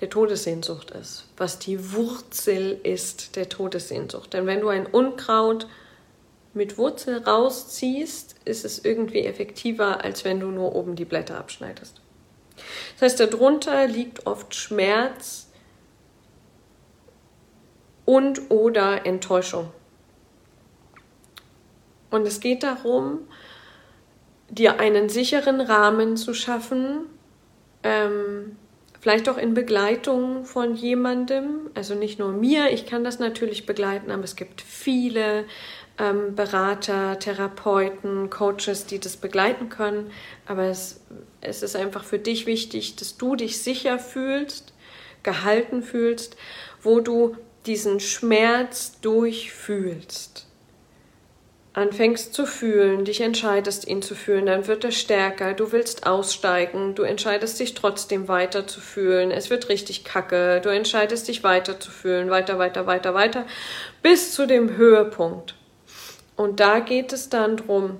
der 0.00 0.10
Todessehnsucht 0.10 0.90
ist, 0.90 1.24
was 1.36 1.58
die 1.58 1.92
Wurzel 1.92 2.78
ist 2.82 3.36
der 3.36 3.48
Todessehnsucht. 3.48 4.34
Denn 4.34 4.46
wenn 4.46 4.60
du 4.60 4.68
ein 4.68 4.86
Unkraut 4.86 5.66
mit 6.52 6.78
Wurzel 6.78 7.22
rausziehst, 7.22 8.36
ist 8.44 8.64
es 8.64 8.84
irgendwie 8.84 9.24
effektiver, 9.24 10.04
als 10.04 10.24
wenn 10.24 10.40
du 10.40 10.48
nur 10.48 10.74
oben 10.74 10.96
die 10.96 11.04
Blätter 11.04 11.38
abschneidest. 11.38 12.00
Das 12.94 13.02
heißt, 13.02 13.20
darunter 13.20 13.86
liegt 13.86 14.26
oft 14.26 14.54
Schmerz 14.54 15.48
und 18.04 18.50
oder 18.50 19.04
Enttäuschung. 19.04 19.70
Und 22.10 22.26
es 22.26 22.40
geht 22.40 22.62
darum, 22.62 23.28
dir 24.48 24.80
einen 24.80 25.08
sicheren 25.08 25.60
Rahmen 25.60 26.16
zu 26.16 26.34
schaffen, 26.34 27.06
ähm, 27.82 28.56
vielleicht 29.00 29.28
auch 29.28 29.38
in 29.38 29.54
Begleitung 29.54 30.44
von 30.44 30.74
jemandem, 30.74 31.70
also 31.74 31.94
nicht 31.94 32.18
nur 32.18 32.32
mir, 32.32 32.72
ich 32.72 32.86
kann 32.86 33.04
das 33.04 33.18
natürlich 33.18 33.66
begleiten, 33.66 34.10
aber 34.10 34.24
es 34.24 34.36
gibt 34.36 34.60
viele 34.60 35.44
ähm, 35.98 36.34
Berater, 36.34 37.18
Therapeuten, 37.18 38.30
Coaches, 38.30 38.86
die 38.86 38.98
das 38.98 39.16
begleiten 39.16 39.68
können, 39.68 40.10
aber 40.46 40.64
es, 40.64 41.00
es 41.40 41.62
ist 41.62 41.76
einfach 41.76 42.04
für 42.04 42.18
dich 42.18 42.46
wichtig, 42.46 42.96
dass 42.96 43.16
du 43.16 43.36
dich 43.36 43.62
sicher 43.62 43.98
fühlst, 43.98 44.72
gehalten 45.22 45.82
fühlst, 45.82 46.36
wo 46.82 47.00
du 47.00 47.36
diesen 47.66 47.98
Schmerz 48.00 49.00
durchfühlst 49.00 50.45
anfängst 51.76 52.32
zu 52.32 52.46
fühlen, 52.46 53.04
dich 53.04 53.20
entscheidest, 53.20 53.86
ihn 53.86 54.00
zu 54.00 54.14
fühlen, 54.14 54.46
dann 54.46 54.66
wird 54.66 54.82
er 54.84 54.92
stärker, 54.92 55.52
du 55.52 55.72
willst 55.72 56.06
aussteigen, 56.06 56.94
du 56.94 57.02
entscheidest 57.02 57.60
dich 57.60 57.74
trotzdem 57.74 58.28
weiter 58.28 58.66
zu 58.66 58.80
fühlen, 58.80 59.30
es 59.30 59.50
wird 59.50 59.68
richtig 59.68 60.02
kacke, 60.02 60.62
du 60.62 60.70
entscheidest 60.70 61.28
dich 61.28 61.44
weiter 61.44 61.78
zu 61.78 61.90
fühlen, 61.90 62.30
weiter, 62.30 62.58
weiter, 62.58 62.86
weiter, 62.86 63.12
weiter, 63.12 63.46
bis 64.02 64.32
zu 64.32 64.46
dem 64.46 64.78
Höhepunkt. 64.78 65.54
Und 66.34 66.60
da 66.60 66.80
geht 66.80 67.12
es 67.12 67.28
dann 67.28 67.58
darum, 67.58 67.98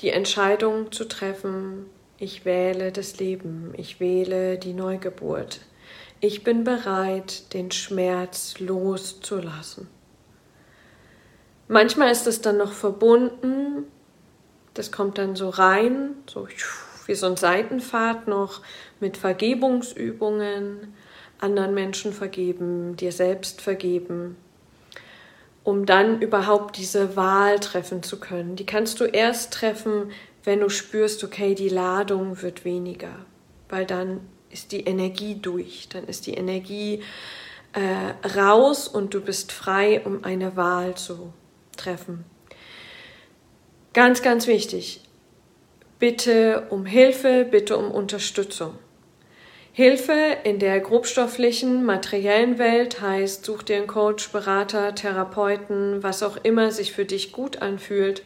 die 0.00 0.10
Entscheidung 0.10 0.92
zu 0.92 1.04
treffen, 1.04 1.90
ich 2.18 2.46
wähle 2.46 2.90
das 2.90 3.18
Leben, 3.18 3.74
ich 3.76 4.00
wähle 4.00 4.56
die 4.56 4.72
Neugeburt. 4.72 5.60
Ich 6.20 6.42
bin 6.42 6.64
bereit, 6.64 7.52
den 7.52 7.70
Schmerz 7.70 8.58
loszulassen. 8.60 9.93
Manchmal 11.68 12.10
ist 12.10 12.26
es 12.26 12.40
dann 12.40 12.58
noch 12.58 12.72
verbunden, 12.72 13.86
das 14.74 14.92
kommt 14.92 15.18
dann 15.18 15.36
so 15.36 15.48
rein, 15.48 16.10
so 16.26 16.46
wie 17.06 17.14
so 17.14 17.26
ein 17.26 17.36
Seitenpfad 17.36 18.28
noch 18.28 18.60
mit 19.00 19.16
Vergebungsübungen, 19.16 20.94
anderen 21.40 21.74
Menschen 21.74 22.12
vergeben, 22.12 22.96
dir 22.96 23.12
selbst 23.12 23.60
vergeben, 23.60 24.36
um 25.62 25.86
dann 25.86 26.20
überhaupt 26.20 26.76
diese 26.76 27.16
Wahl 27.16 27.60
treffen 27.60 28.02
zu 28.02 28.20
können. 28.20 28.56
Die 28.56 28.66
kannst 28.66 29.00
du 29.00 29.04
erst 29.04 29.52
treffen, 29.52 30.10
wenn 30.44 30.60
du 30.60 30.68
spürst, 30.68 31.24
okay, 31.24 31.54
die 31.54 31.68
Ladung 31.68 32.42
wird 32.42 32.64
weniger, 32.64 33.14
weil 33.68 33.86
dann 33.86 34.20
ist 34.50 34.72
die 34.72 34.84
Energie 34.84 35.36
durch, 35.36 35.88
dann 35.88 36.04
ist 36.04 36.26
die 36.26 36.34
Energie 36.34 37.02
äh, 37.72 38.28
raus 38.38 38.86
und 38.86 39.14
du 39.14 39.20
bist 39.20 39.52
frei, 39.52 40.02
um 40.04 40.22
eine 40.24 40.56
Wahl 40.56 40.94
zu 40.94 41.32
treffen. 41.76 42.24
Ganz, 43.92 44.22
ganz 44.22 44.46
wichtig. 44.46 45.00
Bitte 45.98 46.66
um 46.70 46.84
Hilfe, 46.84 47.46
bitte 47.48 47.76
um 47.76 47.90
Unterstützung. 47.90 48.74
Hilfe 49.76 50.36
in 50.44 50.60
der 50.60 50.78
grobstofflichen, 50.78 51.84
materiellen 51.84 52.58
Welt 52.58 53.00
heißt, 53.00 53.44
such 53.44 53.64
dir 53.64 53.76
einen 53.76 53.88
Coach, 53.88 54.30
Berater, 54.30 54.94
Therapeuten, 54.94 56.02
was 56.02 56.22
auch 56.22 56.36
immer 56.42 56.70
sich 56.70 56.92
für 56.92 57.04
dich 57.04 57.32
gut 57.32 57.60
anfühlt, 57.60 58.22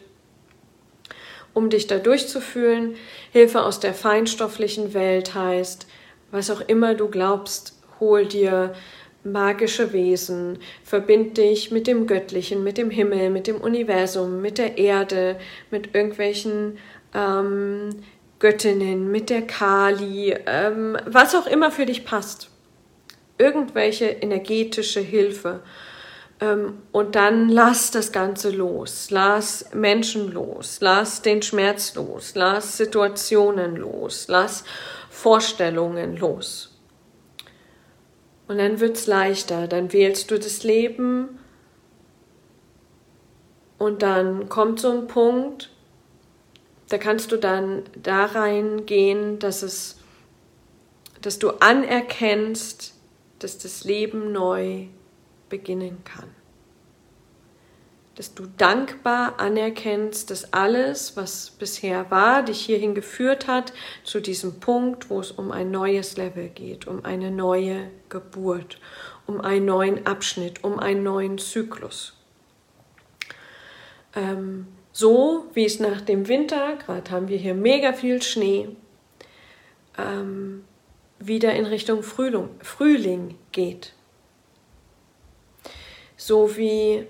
um 1.55 1.71
dich 1.71 1.87
da 1.87 1.97
durchzufühlen. 1.97 2.95
Hilfe 3.31 3.63
aus 3.63 3.79
der 3.79 3.95
feinstofflichen 3.95 4.93
Welt 4.93 5.33
heißt, 5.33 5.87
was 6.29 6.51
auch 6.51 6.61
immer 6.61 6.93
du 6.93 7.07
glaubst, 7.07 7.79
hol 7.99 8.27
dir 8.27 8.75
magische 9.23 9.93
Wesen, 9.93 10.59
verbind 10.83 11.37
dich 11.37 11.71
mit 11.71 11.87
dem 11.87 12.07
Göttlichen, 12.07 12.63
mit 12.63 12.77
dem 12.77 12.89
Himmel, 12.89 13.29
mit 13.29 13.47
dem 13.47 13.59
Universum, 13.59 14.41
mit 14.41 14.57
der 14.57 14.77
Erde, 14.77 15.37
mit 15.71 15.93
irgendwelchen 15.93 16.77
ähm, 17.13 17.89
Göttinnen, 18.39 19.11
mit 19.11 19.29
der 19.29 19.41
Kali, 19.41 20.35
ähm, 20.45 20.97
was 21.05 21.35
auch 21.35 21.47
immer 21.47 21.71
für 21.71 21.85
dich 21.85 22.05
passt. 22.05 22.49
Irgendwelche 23.37 24.05
energetische 24.05 25.01
Hilfe. 25.01 25.61
Ähm, 26.39 26.81
und 26.91 27.15
dann 27.15 27.49
lass 27.49 27.91
das 27.91 28.11
Ganze 28.13 28.49
los, 28.49 29.11
lass 29.11 29.73
Menschen 29.73 30.31
los, 30.31 30.77
lass 30.79 31.21
den 31.21 31.41
Schmerz 31.41 31.95
los, 31.95 32.31
lass 32.35 32.77
Situationen 32.77 33.75
los, 33.75 34.27
lass 34.29 34.63
Vorstellungen 35.09 36.15
los. 36.15 36.68
Und 38.49 38.57
dann 38.57 38.79
wird 38.79 38.97
es 38.97 39.05
leichter, 39.05 39.67
dann 39.67 39.93
wählst 39.93 40.31
du 40.31 40.39
das 40.39 40.63
Leben 40.63 41.37
und 43.77 44.01
dann 44.01 44.49
kommt 44.49 44.79
so 44.79 44.89
ein 44.89 45.05
Punkt, 45.05 45.69
da 46.89 46.97
kannst 46.97 47.31
du 47.31 47.37
dann 47.37 47.83
da 47.95 48.25
reingehen, 48.25 49.37
dass 49.37 49.61
es 49.61 49.99
dass 51.21 51.37
du 51.37 51.49
anerkennst, 51.59 52.95
dass 53.37 53.59
das 53.59 53.83
Leben 53.83 54.31
neu 54.31 54.87
beginnen 55.49 56.03
kann. 56.03 56.38
Dass 58.19 58.35
du 58.35 58.47
dankbar 58.57 59.39
anerkennst, 59.39 60.29
dass 60.29 60.51
alles, 60.51 61.15
was 61.15 61.51
bisher 61.51 62.11
war, 62.11 62.43
dich 62.43 62.59
hierhin 62.59 62.93
geführt 62.93 63.47
hat, 63.47 63.71
zu 64.03 64.19
diesem 64.19 64.59
Punkt, 64.59 65.09
wo 65.09 65.21
es 65.21 65.31
um 65.31 65.53
ein 65.53 65.71
neues 65.71 66.17
Level 66.17 66.49
geht, 66.49 66.85
um 66.85 67.05
eine 67.05 67.31
neue 67.31 67.89
Geburt, 68.09 68.77
um 69.25 69.39
einen 69.39 69.63
neuen 69.63 70.05
Abschnitt, 70.05 70.65
um 70.65 70.79
einen 70.79 71.01
neuen 71.01 71.37
Zyklus. 71.37 72.17
Ähm, 74.13 74.67
so 74.91 75.45
wie 75.53 75.63
es 75.63 75.79
nach 75.79 76.01
dem 76.01 76.27
Winter, 76.27 76.75
gerade 76.75 77.11
haben 77.11 77.29
wir 77.29 77.37
hier 77.37 77.53
mega 77.53 77.93
viel 77.93 78.21
Schnee, 78.21 78.67
ähm, 79.97 80.65
wieder 81.19 81.53
in 81.53 81.65
Richtung 81.65 82.03
Frühling, 82.03 82.49
Frühling 82.59 83.35
geht. 83.53 83.93
So 86.17 86.57
wie 86.57 87.07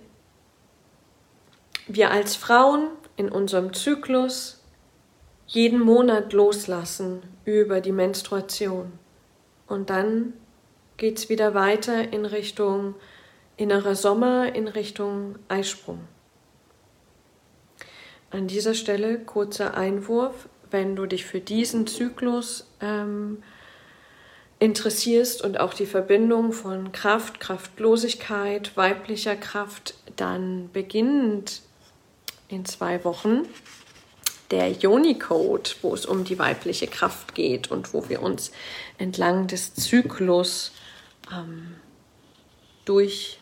wir 1.89 2.11
als 2.11 2.35
Frauen 2.35 2.87
in 3.17 3.29
unserem 3.29 3.73
Zyklus 3.73 4.63
jeden 5.47 5.79
Monat 5.79 6.31
loslassen 6.31 7.23
über 7.43 7.81
die 7.81 7.91
Menstruation. 7.91 8.91
Und 9.67 9.89
dann 9.89 10.33
geht 10.97 11.17
es 11.17 11.29
wieder 11.29 11.55
weiter 11.55 12.13
in 12.13 12.25
Richtung 12.25 12.95
innerer 13.57 13.95
Sommer, 13.95 14.53
in 14.53 14.67
Richtung 14.67 15.35
Eisprung. 15.47 16.01
An 18.29 18.47
dieser 18.47 18.75
Stelle 18.75 19.19
kurzer 19.19 19.75
Einwurf, 19.75 20.47
wenn 20.69 20.95
du 20.95 21.07
dich 21.07 21.25
für 21.25 21.39
diesen 21.39 21.87
Zyklus 21.87 22.69
ähm, 22.79 23.41
interessierst 24.59 25.41
und 25.41 25.59
auch 25.59 25.73
die 25.73 25.87
Verbindung 25.87 26.51
von 26.51 26.91
Kraft, 26.91 27.39
Kraftlosigkeit, 27.39 28.77
weiblicher 28.77 29.35
Kraft, 29.35 29.95
dann 30.15 30.69
beginnend 30.71 31.63
in 32.49 32.65
zwei 32.65 33.03
Wochen 33.05 33.47
der 34.51 34.71
Yoni-Code, 34.71 35.69
wo 35.81 35.93
es 35.93 36.05
um 36.05 36.23
die 36.23 36.39
weibliche 36.39 36.87
Kraft 36.87 37.35
geht 37.35 37.69
und 37.69 37.93
wo 37.93 38.09
wir 38.09 38.21
uns 38.21 38.51
entlang 38.97 39.47
des 39.47 39.75
Zyklus 39.75 40.71
ähm, 41.31 41.75
durch, 42.85 43.39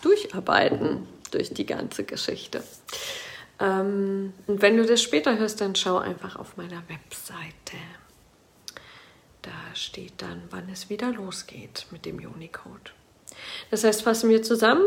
durcharbeiten 0.00 1.08
durch 1.32 1.52
die 1.52 1.66
ganze 1.66 2.04
Geschichte. 2.04 2.62
Ähm, 3.58 4.32
und 4.46 4.62
wenn 4.62 4.76
du 4.76 4.86
das 4.86 5.02
später 5.02 5.38
hörst, 5.38 5.60
dann 5.60 5.74
schau 5.74 5.98
einfach 5.98 6.36
auf 6.36 6.56
meiner 6.56 6.82
Webseite. 6.88 7.76
Da 9.42 9.50
steht 9.74 10.14
dann, 10.18 10.42
wann 10.50 10.68
es 10.68 10.88
wieder 10.88 11.10
losgeht 11.10 11.86
mit 11.90 12.06
dem 12.06 12.18
Unicode. 12.18 12.92
Das 13.72 13.82
heißt, 13.82 14.02
fassen 14.02 14.30
wir 14.30 14.42
zusammen. 14.42 14.84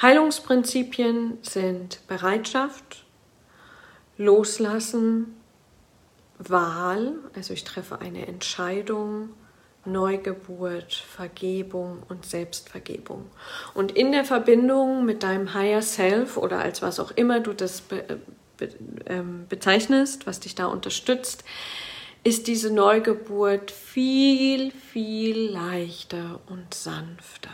Heilungsprinzipien 0.00 1.38
sind 1.42 2.06
Bereitschaft, 2.06 3.04
Loslassen, 4.16 5.36
Wahl, 6.38 7.14
also 7.34 7.52
ich 7.52 7.64
treffe 7.64 8.00
eine 8.00 8.26
Entscheidung, 8.26 9.30
Neugeburt, 9.84 10.94
Vergebung 10.94 12.02
und 12.08 12.24
Selbstvergebung. 12.24 13.26
Und 13.74 13.92
in 13.92 14.12
der 14.12 14.24
Verbindung 14.24 15.04
mit 15.04 15.22
deinem 15.22 15.54
Higher 15.54 15.82
Self 15.82 16.36
oder 16.36 16.60
als 16.60 16.82
was 16.82 17.00
auch 17.00 17.10
immer 17.12 17.40
du 17.40 17.52
das 17.52 17.80
be 17.80 18.20
be 18.56 18.68
ähm, 19.06 19.46
bezeichnest, 19.48 20.26
was 20.26 20.40
dich 20.40 20.54
da 20.54 20.66
unterstützt, 20.66 21.42
ist 22.22 22.46
diese 22.46 22.72
Neugeburt 22.72 23.72
viel, 23.72 24.70
viel 24.70 25.50
leichter 25.50 26.38
und 26.46 26.72
sanfter. 26.72 27.50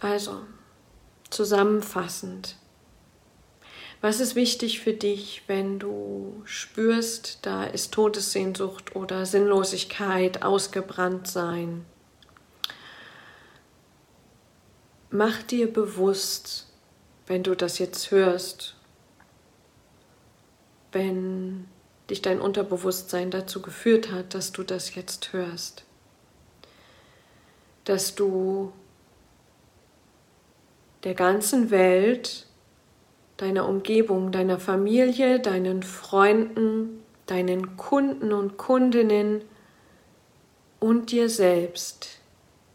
Also, 0.00 0.42
zusammenfassend, 1.30 2.56
was 4.00 4.20
ist 4.20 4.36
wichtig 4.36 4.78
für 4.78 4.92
dich, 4.92 5.42
wenn 5.48 5.80
du 5.80 6.40
spürst, 6.44 7.40
da 7.42 7.64
ist 7.64 7.92
Todessehnsucht 7.92 8.94
oder 8.94 9.26
Sinnlosigkeit, 9.26 10.42
ausgebrannt 10.42 11.26
sein? 11.26 11.84
Mach 15.10 15.42
dir 15.42 15.72
bewusst, 15.72 16.68
wenn 17.26 17.42
du 17.42 17.56
das 17.56 17.78
jetzt 17.78 18.12
hörst, 18.12 18.76
wenn 20.92 21.66
dich 22.08 22.22
dein 22.22 22.40
Unterbewusstsein 22.40 23.32
dazu 23.32 23.60
geführt 23.60 24.12
hat, 24.12 24.32
dass 24.32 24.52
du 24.52 24.62
das 24.62 24.94
jetzt 24.94 25.32
hörst, 25.32 25.84
dass 27.84 28.14
du 28.14 28.72
der 31.04 31.14
ganzen 31.14 31.70
Welt 31.70 32.46
deiner 33.36 33.68
Umgebung, 33.68 34.32
deiner 34.32 34.58
Familie, 34.58 35.40
deinen 35.40 35.82
Freunden, 35.82 37.04
deinen 37.26 37.76
Kunden 37.76 38.32
und 38.32 38.56
Kundinnen 38.56 39.42
und 40.80 41.10
dir 41.12 41.28
selbst 41.28 42.18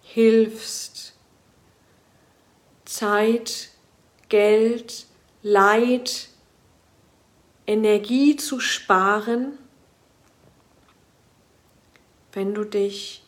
hilfst, 0.01 1.13
Zeit, 2.85 3.69
Geld, 4.29 5.05
Leid, 5.41 6.29
Energie 7.65 8.35
zu 8.35 8.59
sparen, 8.59 9.57
wenn 12.31 12.53
du 12.53 12.63
dich 12.63 13.23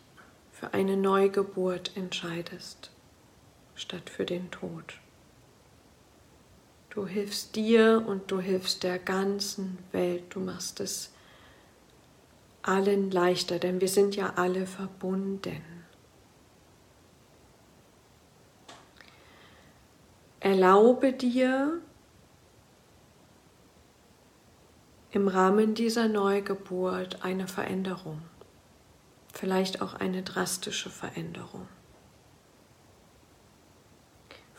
für 0.51 0.73
eine 0.73 0.97
Neugeburt 0.97 1.91
entscheidest, 1.95 2.91
statt 3.75 4.09
für 4.09 4.25
den 4.25 4.49
Tod. 4.51 4.99
Du 6.89 7.05
hilfst 7.05 7.55
dir 7.55 8.03
und 8.07 8.31
du 8.31 8.39
hilfst 8.39 8.83
der 8.83 8.99
ganzen 8.99 9.77
Welt. 9.91 10.23
Du 10.29 10.39
machst 10.39 10.79
es 10.79 11.11
allen 12.61 13.11
leichter, 13.11 13.59
denn 13.59 13.81
wir 13.81 13.89
sind 13.89 14.15
ja 14.15 14.33
alle 14.37 14.65
verbunden. 14.65 15.61
Erlaube 20.39 21.11
dir 21.11 21.81
im 25.11 25.27
Rahmen 25.27 25.75
dieser 25.75 26.07
Neugeburt 26.07 27.23
eine 27.23 27.47
Veränderung, 27.47 28.21
vielleicht 29.33 29.81
auch 29.81 29.95
eine 29.95 30.23
drastische 30.23 30.89
Veränderung. 30.89 31.67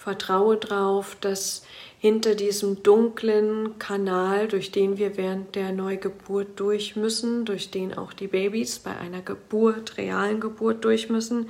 Vertraue 0.07 0.57
darauf, 0.57 1.17
dass 1.21 1.65
hinter 1.99 2.37
diesem 2.37 2.85
dunklen 2.85 3.77
Kanal, 3.81 4.47
durch 4.47 4.71
den 4.71 4.99
wir 4.99 5.17
während 5.17 5.57
der 5.57 5.73
Neugeburt 5.73 6.61
durch 6.61 6.95
müssen, 6.95 7.45
durch 7.45 7.73
den 7.73 7.99
auch 7.99 8.13
die 8.13 8.29
Babys 8.29 8.79
bei 8.79 8.97
einer 8.97 9.21
Geburt, 9.21 9.97
realen 9.97 10.39
Geburt 10.39 10.85
durch 10.85 11.11
müssen, 11.11 11.49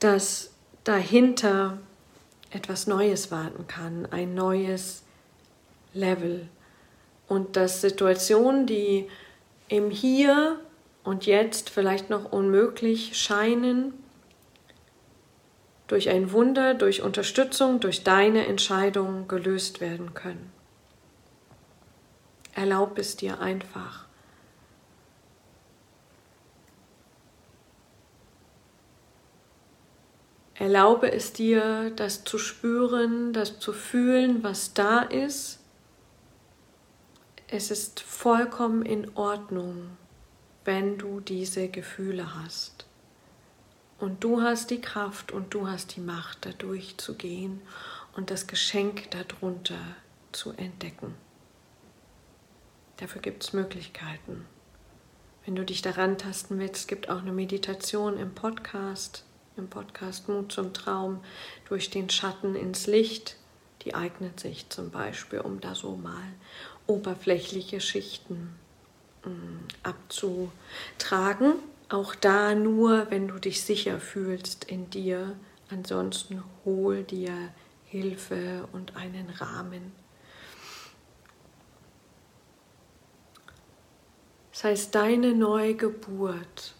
dass 0.00 0.50
dahinter 0.84 1.78
etwas 2.50 2.86
Neues 2.86 3.30
warten 3.30 3.66
kann, 3.68 4.06
ein 4.10 4.34
neues 4.34 5.02
Level. 5.94 6.46
Und 7.26 7.56
dass 7.56 7.80
Situationen, 7.80 8.66
die 8.66 9.08
im 9.68 9.88
Hier 9.88 10.60
und 11.04 11.24
Jetzt 11.24 11.70
vielleicht 11.70 12.10
noch 12.10 12.32
unmöglich 12.32 13.16
scheinen, 13.16 13.94
durch 15.92 16.08
ein 16.08 16.32
Wunder, 16.32 16.72
durch 16.72 17.02
Unterstützung, 17.02 17.78
durch 17.78 18.02
deine 18.02 18.46
Entscheidung 18.46 19.28
gelöst 19.28 19.82
werden 19.82 20.14
können. 20.14 20.50
Erlaub 22.54 22.96
es 22.96 23.14
dir 23.14 23.40
einfach. 23.40 24.06
Erlaube 30.54 31.12
es 31.12 31.34
dir, 31.34 31.90
das 31.94 32.24
zu 32.24 32.38
spüren, 32.38 33.34
das 33.34 33.58
zu 33.58 33.74
fühlen, 33.74 34.42
was 34.42 34.72
da 34.72 35.00
ist. 35.00 35.58
Es 37.48 37.70
ist 37.70 38.00
vollkommen 38.00 38.80
in 38.86 39.14
Ordnung, 39.14 39.90
wenn 40.64 40.96
du 40.96 41.20
diese 41.20 41.68
Gefühle 41.68 42.34
hast. 42.42 42.86
Und 44.02 44.24
du 44.24 44.42
hast 44.42 44.70
die 44.70 44.80
Kraft 44.80 45.30
und 45.30 45.54
du 45.54 45.68
hast 45.68 45.94
die 45.94 46.00
Macht, 46.00 46.44
da 46.44 46.50
durchzugehen 46.50 47.60
und 48.16 48.32
das 48.32 48.48
Geschenk 48.48 49.08
darunter 49.12 49.78
zu 50.32 50.50
entdecken. 50.54 51.14
Dafür 52.96 53.22
gibt 53.22 53.44
es 53.44 53.52
Möglichkeiten. 53.52 54.44
Wenn 55.44 55.54
du 55.54 55.64
dich 55.64 55.82
daran 55.82 56.18
tasten 56.18 56.58
willst, 56.58 56.88
gibt 56.88 57.10
auch 57.10 57.20
eine 57.20 57.30
Meditation 57.30 58.18
im 58.18 58.34
Podcast, 58.34 59.24
im 59.56 59.68
Podcast 59.70 60.28
Mut 60.28 60.50
zum 60.50 60.74
Traum, 60.74 61.20
durch 61.68 61.88
den 61.88 62.10
Schatten 62.10 62.56
ins 62.56 62.88
Licht, 62.88 63.36
Die 63.84 63.94
eignet 63.94 64.40
sich 64.40 64.68
zum 64.68 64.90
Beispiel, 64.90 65.38
um 65.38 65.60
da 65.60 65.76
so 65.76 65.94
mal 65.94 66.32
oberflächliche 66.88 67.80
Schichten 67.80 68.58
mm, 69.24 69.58
abzutragen. 69.84 71.54
Auch 71.92 72.14
da 72.14 72.54
nur, 72.54 73.10
wenn 73.10 73.28
du 73.28 73.38
dich 73.38 73.62
sicher 73.64 74.00
fühlst 74.00 74.64
in 74.64 74.88
dir. 74.88 75.36
Ansonsten 75.68 76.42
hol 76.64 77.02
dir 77.02 77.50
Hilfe 77.84 78.66
und 78.72 78.96
einen 78.96 79.28
Rahmen. 79.28 79.92
Das 84.52 84.64
heißt, 84.64 84.94
deine 84.94 85.34
Neugeburt, 85.34 86.74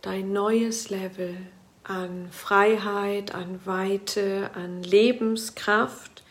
dein 0.00 0.32
neues 0.32 0.88
Level 0.88 1.36
an 1.84 2.30
Freiheit, 2.30 3.34
an 3.34 3.66
Weite, 3.66 4.50
an 4.54 4.82
Lebenskraft 4.82 6.24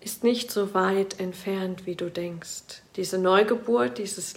ist 0.00 0.24
nicht 0.24 0.50
so 0.50 0.72
weit 0.72 1.20
entfernt, 1.20 1.84
wie 1.84 1.94
du 1.94 2.10
denkst. 2.10 2.82
Diese 2.96 3.18
Neugeburt, 3.18 3.98
dieses, 3.98 4.34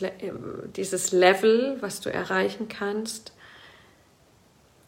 dieses 0.76 1.12
Level, 1.12 1.78
was 1.82 2.02
du 2.02 2.12
erreichen 2.12 2.68
kannst, 2.68 3.34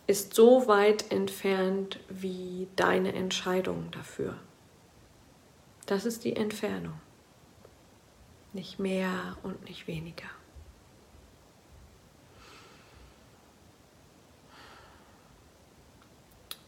ist 0.08 0.34
so 0.34 0.68
weit 0.68 1.12
entfernt 1.12 2.00
wie 2.10 2.68
deine 2.76 3.14
Entscheidung 3.14 3.90
dafür. 3.92 4.38
Das 5.86 6.06
ist 6.06 6.24
die 6.26 6.36
Entfernung. 6.36 7.00
Nicht 8.54 8.80
mehr 8.80 9.38
und 9.44 9.64
nicht 9.66 9.88
weniger. 9.88 10.30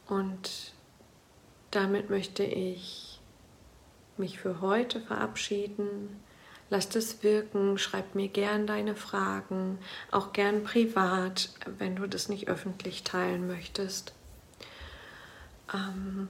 Und 0.08 0.74
damit 1.72 2.10
möchte 2.10 2.44
ich 2.44 3.07
mich 4.20 4.40
für 4.40 4.62
heute 4.62 5.00
verabschieden. 5.00 6.22
Lass 6.70 6.94
es 6.96 7.24
wirken, 7.24 7.78
schreib 7.78 8.14
mir 8.14 8.28
gern 8.28 8.68
deine 8.68 8.96
Fragen, 8.96 9.80
auch 10.12 10.34
gern 10.34 10.64
privat, 10.64 11.50
wenn 11.78 11.96
du 11.96 12.08
das 12.08 12.28
nicht 12.28 12.50
öffentlich 12.50 13.04
teilen 13.04 13.48
möchtest. 13.48 14.14
Ähm 15.74 16.28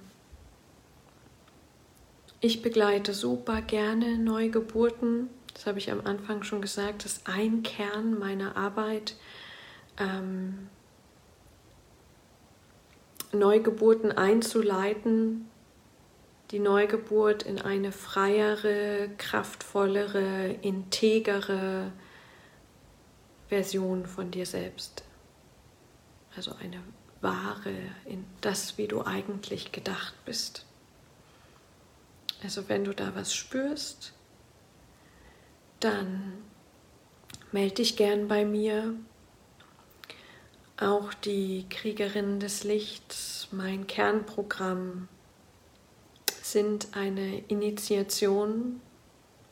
ich 2.39 2.61
begleite 2.61 3.15
super 3.15 3.61
gerne 3.63 4.19
Neugeburten. 4.19 5.29
Das 5.55 5.65
habe 5.65 5.79
ich 5.79 5.91
am 5.91 6.01
Anfang 6.05 6.43
schon 6.43 6.61
gesagt, 6.61 7.03
das 7.03 7.13
ist 7.13 7.27
ein 7.27 7.63
Kern 7.63 8.19
meiner 8.19 8.55
Arbeit. 8.55 9.15
Ähm 9.97 10.69
Neugeburten 13.33 14.11
einzuleiten, 14.11 15.49
die 16.51 16.59
Neugeburt 16.59 17.43
in 17.43 17.59
eine 17.59 17.91
freiere, 17.91 19.09
kraftvollere, 19.17 20.51
integere 20.61 21.91
Version 23.49 24.05
von 24.05 24.31
dir 24.31 24.45
selbst. 24.45 25.03
Also 26.35 26.53
eine 26.61 26.81
wahre, 27.21 27.73
in 28.05 28.25
das, 28.41 28.77
wie 28.77 28.87
du 28.87 29.03
eigentlich 29.03 29.71
gedacht 29.71 30.13
bist. 30.25 30.65
Also 32.43 32.69
wenn 32.69 32.83
du 32.83 32.93
da 32.93 33.15
was 33.15 33.33
spürst, 33.33 34.13
dann 35.79 36.33
melde 37.51 37.75
dich 37.75 37.97
gern 37.97 38.27
bei 38.27 38.45
mir. 38.45 38.93
Auch 40.79 41.13
die 41.13 41.65
Kriegerinnen 41.69 42.39
des 42.39 42.63
Lichts, 42.63 43.47
mein 43.51 43.87
Kernprogramm, 43.87 45.07
sind 46.51 46.89
eine 46.93 47.39
Initiation, 47.47 48.81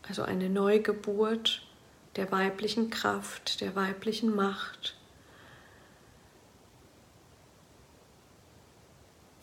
also 0.08 0.22
eine 0.24 0.50
Neugeburt 0.50 1.66
der 2.16 2.32
weiblichen 2.32 2.90
Kraft, 2.90 3.62
der 3.62 3.76
weiblichen 3.76 4.36
Macht. 4.36 4.98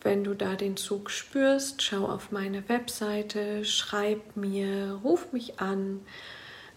Wenn 0.01 0.23
du 0.23 0.33
da 0.33 0.55
den 0.55 0.75
Zug 0.75 1.11
spürst, 1.11 1.81
schau 1.81 2.05
auf 2.05 2.31
meine 2.31 2.67
Webseite, 2.67 3.63
schreib 3.63 4.35
mir, 4.35 4.99
ruf 5.03 5.31
mich 5.31 5.61
an. 5.61 6.01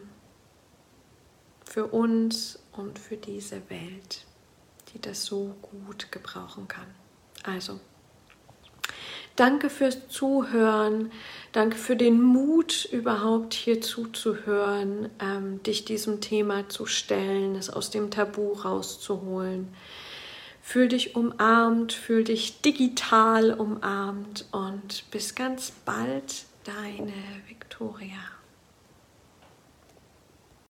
für 1.65 1.87
uns 1.87 2.59
und 2.73 2.99
für 2.99 3.17
diese 3.17 3.69
Welt, 3.71 4.25
die 4.93 5.01
das 5.01 5.25
so 5.25 5.55
gut 5.63 6.13
gebrauchen 6.13 6.69
kann. 6.69 6.87
Also, 7.43 7.81
danke 9.37 9.71
fürs 9.71 10.09
Zuhören, 10.09 11.11
danke 11.53 11.77
für 11.77 11.97
den 11.97 12.23
Mut, 12.23 12.85
überhaupt 12.85 13.55
hier 13.55 13.81
zuzuhören, 13.81 15.11
ähm, 15.21 15.63
dich 15.63 15.85
diesem 15.85 16.21
Thema 16.21 16.69
zu 16.69 16.87
stellen, 16.87 17.57
es 17.57 17.71
aus 17.71 17.91
dem 17.91 18.11
Tabu 18.11 18.53
rauszuholen. 18.53 19.69
Fühl 20.63 20.89
dich 20.89 21.15
umarmt, 21.15 21.93
fühl 21.93 22.25
dich 22.25 22.63
digital 22.63 23.53
umarmt 23.53 24.47
und 24.51 25.11
bis 25.11 25.35
ganz 25.35 25.73
bald 25.85 26.47
deine 26.65 27.13
Victoria. 27.75 28.34